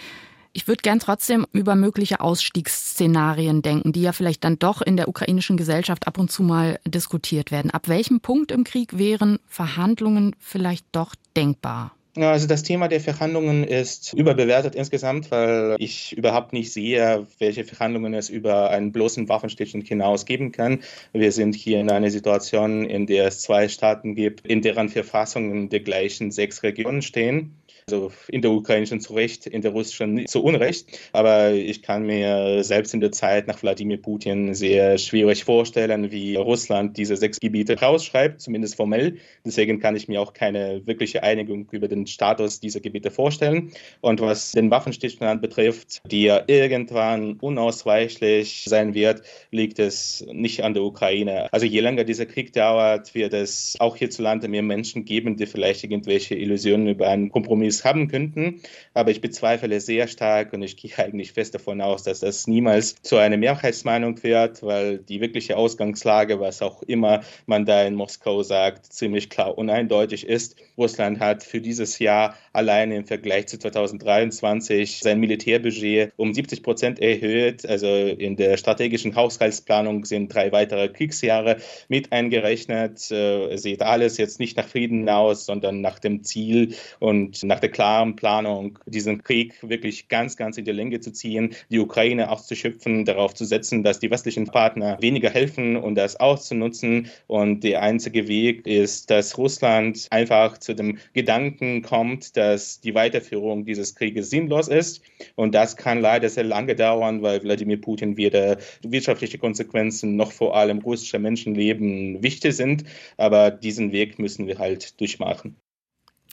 Ich 0.54 0.68
würde 0.68 0.82
gern 0.82 1.00
trotzdem 1.00 1.48
über 1.54 1.76
mögliche 1.76 2.20
Ausstiegsszenarien 2.20 3.62
denken, 3.62 3.94
die 3.94 4.02
ja 4.02 4.12
vielleicht 4.12 4.44
dann 4.44 4.60
doch 4.60 4.82
in 4.82 4.98
der 4.98 5.08
ukrainischen 5.08 5.56
Gesellschaft 5.56 6.08
ab 6.08 6.18
und 6.18 6.30
zu 6.30 6.44
mal 6.44 6.78
diskutiert 6.86 7.52
werden. 7.52 7.72
Ab 7.72 7.88
welchem 7.88 8.20
Punkt 8.20 8.52
im 8.52 8.66
Krieg 8.66 8.98
wären 8.98 9.40
Verhandlungen 9.48 10.36
vielleicht 10.40 10.86
doch 10.92 11.16
denkbar? 11.38 11.96
Also 12.16 12.46
das 12.46 12.64
Thema 12.64 12.90
der 12.90 13.00
Verhandlungen 13.00 13.64
ist 13.64 14.14
überbewertet 14.14 14.76
insgesamt, 14.76 15.32
weil 15.32 15.78
ich 15.80 16.12
überhaupt 16.18 16.52
nicht 16.52 16.74
sehe, 16.74 17.26
welche 17.40 17.64
Verhandlungen 17.64 18.14
es 18.14 18.30
über 18.30 18.70
einen 18.70 18.92
bloßen 18.92 19.30
Waffenstillstand 19.30 19.88
hinaus 19.88 20.26
geben 20.26 20.52
kann. 20.52 20.80
Wir 21.14 21.32
sind 21.32 21.56
hier 21.56 21.80
in 21.80 21.90
einer 21.90 22.10
Situation, 22.10 22.86
in 22.86 23.06
der 23.06 23.28
es 23.28 23.40
zwei 23.40 23.70
Staaten 23.70 24.16
gibt, 24.16 24.46
in 24.46 24.62
deren 24.62 24.90
Verfassungen 24.90 25.70
die 25.70 25.80
gleichen 25.80 26.32
sechs 26.32 26.64
Regionen 26.64 27.02
stehen. 27.02 27.56
Also 27.88 28.12
in 28.28 28.42
der 28.42 28.52
ukrainischen 28.52 29.02
zu 29.02 29.14
Recht, 29.14 29.48
in 29.48 29.62
der 29.62 29.72
russischen 29.72 30.26
zu 30.28 30.44
Unrecht. 30.44 30.88
Aber 31.14 31.52
ich 31.52 31.82
kann 31.82 32.06
mir 32.06 32.64
selbst 32.64 32.94
in 32.94 33.02
der 33.02 33.12
Zeit 33.12 33.48
nach 33.48 33.62
Wladimir 33.62 34.02
Putin 34.02 34.54
sehr 34.54 34.98
schwierig 34.98 35.44
vorstellen, 35.44 36.12
wie 36.12 36.36
Russland 36.36 36.98
diese 36.98 37.16
sechs 37.18 37.40
Gebiete 37.40 37.80
rausschreibt, 37.80 38.42
zumindest 38.42 38.76
formell. 38.76 39.18
Deswegen 39.46 39.80
kann 39.80 39.96
ich 39.96 40.08
mir 40.08 40.22
auch 40.22 40.34
keine 40.34 40.86
wirkliche 40.86 41.24
Einigung 41.24 41.68
über 41.72 41.88
den 41.88 42.08
Status 42.08 42.60
dieser 42.60 42.80
Gebiete 42.80 43.12
vorstellen. 43.12 43.72
Und 44.02 44.22
was 44.22 44.52
den 44.52 44.72
Waffenstillstand 44.72 45.42
betrifft, 45.42 46.02
der 46.10 46.46
irgendwann 46.48 47.34
unausweichlich 47.40 48.66
sein 48.68 48.94
wird, 48.94 49.22
liegt 49.52 49.80
es 49.80 50.26
nicht 50.32 50.64
an 50.64 50.74
der 50.74 50.84
Ukraine. 50.84 51.52
Also 51.52 51.66
je 51.66 51.80
länger 51.80 52.04
dieser 52.04 52.26
Krieg 52.26 52.54
dauert, 52.54 53.14
wird 53.16 53.34
es 53.34 53.76
auch 53.80 53.96
hierzulande 53.96 54.48
mehr 54.48 54.64
Menschen 54.64 55.06
geben, 55.06 55.38
die 55.38 55.46
vielleicht 55.46 55.84
irgendwelche 55.84 56.36
Illusionen 56.36 56.88
über 56.88 57.08
einen 57.08 57.30
Kompromiss 57.32 57.71
Kompromiss 57.72 57.86
haben 57.86 58.08
könnten. 58.08 58.62
Aber 58.94 59.12
ich 59.12 59.22
bezweifle 59.22 59.80
sehr 59.80 60.08
stark 60.08 60.54
und 60.54 60.62
ich 60.62 60.76
gehe 60.78 60.92
eigentlich 60.98 61.32
fest 61.32 61.56
davon 61.56 61.82
aus, 61.82 62.04
dass 62.04 62.20
das 62.20 62.48
niemals 62.48 62.96
zu 63.02 63.18
einer 63.18 63.38
Mehrheitsmeinung 63.38 64.22
wird, 64.24 64.64
weil 64.64 64.98
die 64.98 65.22
wirkliche 65.22 65.58
Ausgangslage, 65.58 66.40
was 66.40 66.62
auch 66.62 66.84
immer 66.84 67.22
man 67.46 67.66
da 67.66 67.84
in 67.84 67.96
Moskau 67.96 68.44
sagt, 68.44 68.92
ziemlich 68.92 69.30
klar 69.30 69.58
und 69.58 69.70
eindeutig 69.70 70.28
ist. 70.28 70.56
Russland 70.78 71.20
hat 71.20 71.44
für 71.44 71.62
dieses 71.62 72.00
Jahr 72.00 72.36
alleine 72.54 72.98
im 72.98 73.06
Vergleich 73.06 73.48
zu 73.48 73.58
2023 73.58 75.00
sein 75.00 75.20
Militärbudget 75.20 76.12
um 76.18 76.34
70 76.34 76.64
Prozent 76.64 77.00
erhöht. 77.00 77.66
Also 77.66 77.88
in 77.88 78.36
der 78.36 78.58
strategischen 78.58 79.16
Haushaltsplanung 79.16 80.06
sind 80.06 80.34
drei 80.34 80.52
weitere 80.52 80.90
Kriegsjahre 80.90 81.58
mit 81.88 82.12
eingerechnet. 82.12 83.10
Äh, 83.12 83.56
sieht 83.58 83.82
alles 83.82 84.18
jetzt 84.18 84.40
nicht 84.40 84.58
nach 84.58 84.68
Frieden 84.68 85.08
aus, 85.08 85.46
sondern 85.46 85.82
nach 85.82 86.00
dem 86.00 86.24
Ziel 86.24 86.76
und 87.00 87.44
nach 87.44 87.61
der 87.62 87.72
klaren 87.72 88.16
Planung, 88.16 88.80
diesen 88.86 89.24
Krieg 89.24 89.56
wirklich 89.62 90.08
ganz, 90.08 90.38
ganz 90.38 90.58
in 90.58 90.66
die 90.66 90.72
Länge 90.72 91.00
zu 91.00 91.12
ziehen, 91.12 91.56
die 91.70 91.80
Ukraine 91.80 92.30
auszuschöpfen, 92.30 93.06
darauf 93.06 93.34
zu 93.34 93.46
setzen, 93.46 93.84
dass 93.84 94.00
die 94.00 94.12
westlichen 94.12 94.46
Partner 94.46 94.98
weniger 95.02 95.30
helfen 95.30 95.76
und 95.76 95.96
das 95.96 96.16
auszunutzen. 96.18 97.10
Und 97.28 97.64
der 97.64 97.82
einzige 97.82 98.28
Weg 98.28 98.66
ist, 98.68 99.10
dass 99.10 99.38
Russland 99.38 100.08
einfach 100.12 100.58
zu 100.58 100.74
dem 100.74 100.98
Gedanken 101.14 101.82
kommt, 101.82 102.38
dass 102.38 102.80
die 102.82 102.96
Weiterführung 102.96 103.66
dieses 103.66 103.96
Krieges 103.96 104.30
sinnlos 104.30 104.68
ist. 104.68 105.02
Und 105.36 105.56
das 105.56 105.78
kann 105.78 106.02
leider 106.02 106.30
sehr 106.30 106.44
lange 106.44 106.76
dauern, 106.76 107.22
weil 107.22 107.44
Wladimir 107.44 107.80
Putin 107.80 108.18
weder 108.18 108.58
wirtschaftliche 108.84 109.38
Konsequenzen 109.38 110.16
noch 110.16 110.32
vor 110.32 110.56
allem 110.56 110.80
russische 110.80 111.20
Menschenleben 111.20 112.22
wichtig 112.24 112.56
sind. 112.56 112.84
Aber 113.18 113.52
diesen 113.52 113.92
Weg 113.92 114.20
müssen 114.20 114.48
wir 114.48 114.60
halt 114.60 115.00
durchmachen 115.00 115.56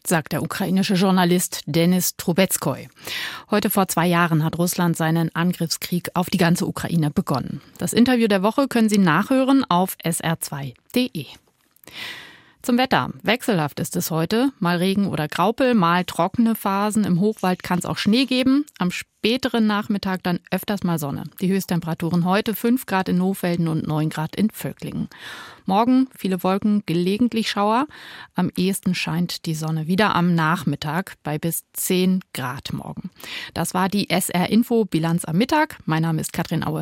sagt 0.09 0.33
der 0.33 0.43
ukrainische 0.43 0.95
Journalist 0.95 1.63
Denis 1.67 2.17
Trubetskoy. 2.17 2.89
Heute 3.51 3.71
vor 3.71 3.89
zwei 3.89 4.07
Jahren 4.07 4.45
hat 4.45 4.59
Russland 4.59 4.97
seinen 4.97 5.35
Angriffskrieg 5.35 6.11
auf 6.15 6.31
die 6.31 6.39
ganze 6.39 6.67
Ukraine 6.67 7.11
begonnen. 7.11 7.61
Das 7.79 7.93
Interview 7.93 8.29
der 8.29 8.43
Woche 8.43 8.69
können 8.69 8.89
Sie 8.89 8.99
nachhören 8.99 9.65
auf 9.69 9.97
sr2.de. 10.05 11.27
Zum 12.69 12.77
Wetter. 12.77 13.09
Wechselhaft 13.23 13.81
ist 13.81 13.97
es 13.97 14.11
heute. 14.11 14.53
Mal 14.59 14.77
Regen 14.77 15.07
oder 15.07 15.27
Graupel, 15.27 15.73
mal 15.73 16.05
trockene 16.05 16.55
Phasen. 16.55 17.05
Im 17.05 17.19
Hochwald 17.19 17.63
kann 17.63 17.79
es 17.79 17.87
auch 17.87 17.97
Schnee 17.97 18.27
geben. 18.27 18.67
Am 18.77 18.91
späteren 18.91 19.67
Nachmittag 19.67 20.23
dann 20.23 20.39
öfters 20.51 20.83
mal 20.83 20.99
Sonne. 20.99 21.25
Die 21.41 21.49
Höchsttemperaturen 21.49 22.27
heute 22.27 22.55
5 22.55 22.85
Grad 22.85 23.09
in 23.09 23.17
Nohfelden 23.17 23.69
und 23.69 23.87
9 23.87 24.11
Grad 24.11 24.37
in 24.37 24.51
Völklingen. 24.51 25.09
Morgen 25.65 26.09
viele 26.15 26.43
Wolken, 26.43 26.83
gelegentlich 26.85 27.51
Schauer. 27.51 27.87
Am 28.35 28.51
ehesten 28.55 28.95
scheint 28.95 29.47
die 29.47 29.55
Sonne 29.55 29.87
wieder 29.87 30.15
am 30.15 30.35
Nachmittag 30.35 31.15
bei 31.23 31.39
bis 31.39 31.65
10 31.73 32.21
Grad 32.35 32.75
morgen. 32.75 33.09
Das 33.55 33.73
war 33.73 33.89
die 33.89 34.11
SR 34.11 34.51
Info 34.51 34.85
Bilanz 34.85 35.25
am 35.25 35.39
Mittag. 35.39 35.79
Mein 35.87 36.03
Name 36.03 36.21
ist 36.21 36.35
Katrin 36.35 36.65
Aue. 36.67 36.77